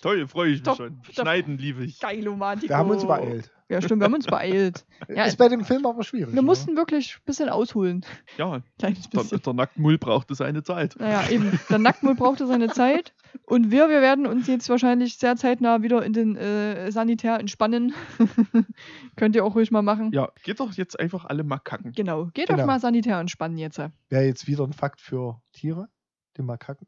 [0.02, 1.00] toll, freue ich mich Doch, schon.
[1.12, 2.00] Schneiden liebe ich.
[2.00, 2.70] Geil, Romantik.
[2.70, 3.52] Wir haben uns beeilt.
[3.70, 4.86] Ja, stimmt, wir haben uns beeilt.
[5.08, 6.34] Ja, ist bei dem Film aber schwierig.
[6.34, 6.46] Wir ne?
[6.46, 8.04] mussten wirklich ein bisschen ausholen.
[8.38, 9.42] Ja, Kleines der, bisschen.
[9.42, 10.96] der Nacktmull brauchte seine Zeit.
[11.00, 11.60] Naja, eben.
[11.70, 13.14] Der Nacktmull brauchte seine Zeit.
[13.44, 17.94] Und wir, wir werden uns jetzt wahrscheinlich sehr zeitnah wieder in den äh, Sanitär entspannen.
[19.16, 20.12] Könnt ihr auch ruhig mal machen.
[20.14, 21.92] Ja, geht doch jetzt einfach alle mal kacken.
[21.94, 22.26] Genau.
[22.34, 22.60] Geht Genau.
[22.60, 23.78] doch mal Sanitär entspannen jetzt.
[24.10, 25.88] Wäre jetzt wieder ein Fakt für Tiere,
[26.38, 26.88] den Makaken.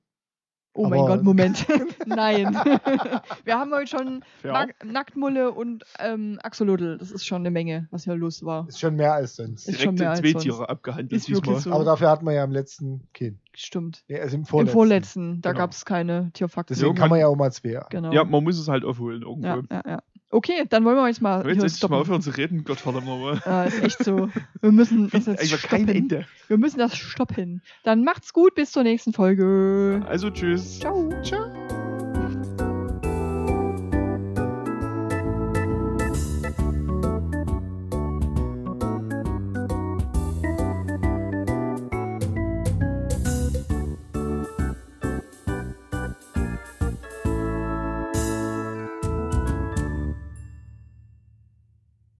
[0.77, 1.65] Oh mein Aber- Gott, Moment.
[2.05, 2.53] Nein.
[3.43, 4.23] wir haben heute schon.
[4.43, 6.97] Nack Nacktmulle und ähm, Axolotl.
[6.97, 8.67] Das ist schon eine Menge, was hier los war.
[8.67, 9.67] Ist schon mehr als sonst.
[9.67, 10.43] Ist schon Direkt mehr als zwei sonst.
[10.43, 11.55] Tiere abgehandelt Ist wirklich so.
[11.55, 11.75] diesmal.
[11.75, 13.39] Aber dafür hatten wir ja im letzten keinen.
[13.53, 14.03] Stimmt.
[14.07, 14.73] Nee, also im Im vorletzten.
[14.73, 15.59] vorletzten, da Genau.
[15.63, 16.75] gab es keine Tierfakten.
[16.75, 17.81] Deswegen kann man ja auch mal zwei.
[17.89, 18.11] Genau.
[18.13, 19.47] Ja, man muss es halt aufholen irgendwo.
[19.47, 19.99] ja, ja, ja.
[20.29, 21.95] Okay, dann wollen wir jetzt mal Jetzt hier endlich mal stoppen.
[21.95, 23.41] aufhören zu reden, Gottverdammt nochmal.
[23.45, 24.29] Ja, ist echt so.
[24.61, 25.95] Wir müssen das jetzt Einfach kein stoppen.
[25.95, 26.25] Ende.
[26.47, 27.61] Wir müssen das stoppen.
[27.83, 30.01] Dann macht's gut, bis zur nächsten Folge.
[30.05, 30.79] Also tschüss.
[30.79, 31.09] Ciao.
[31.23, 31.76] Ciao.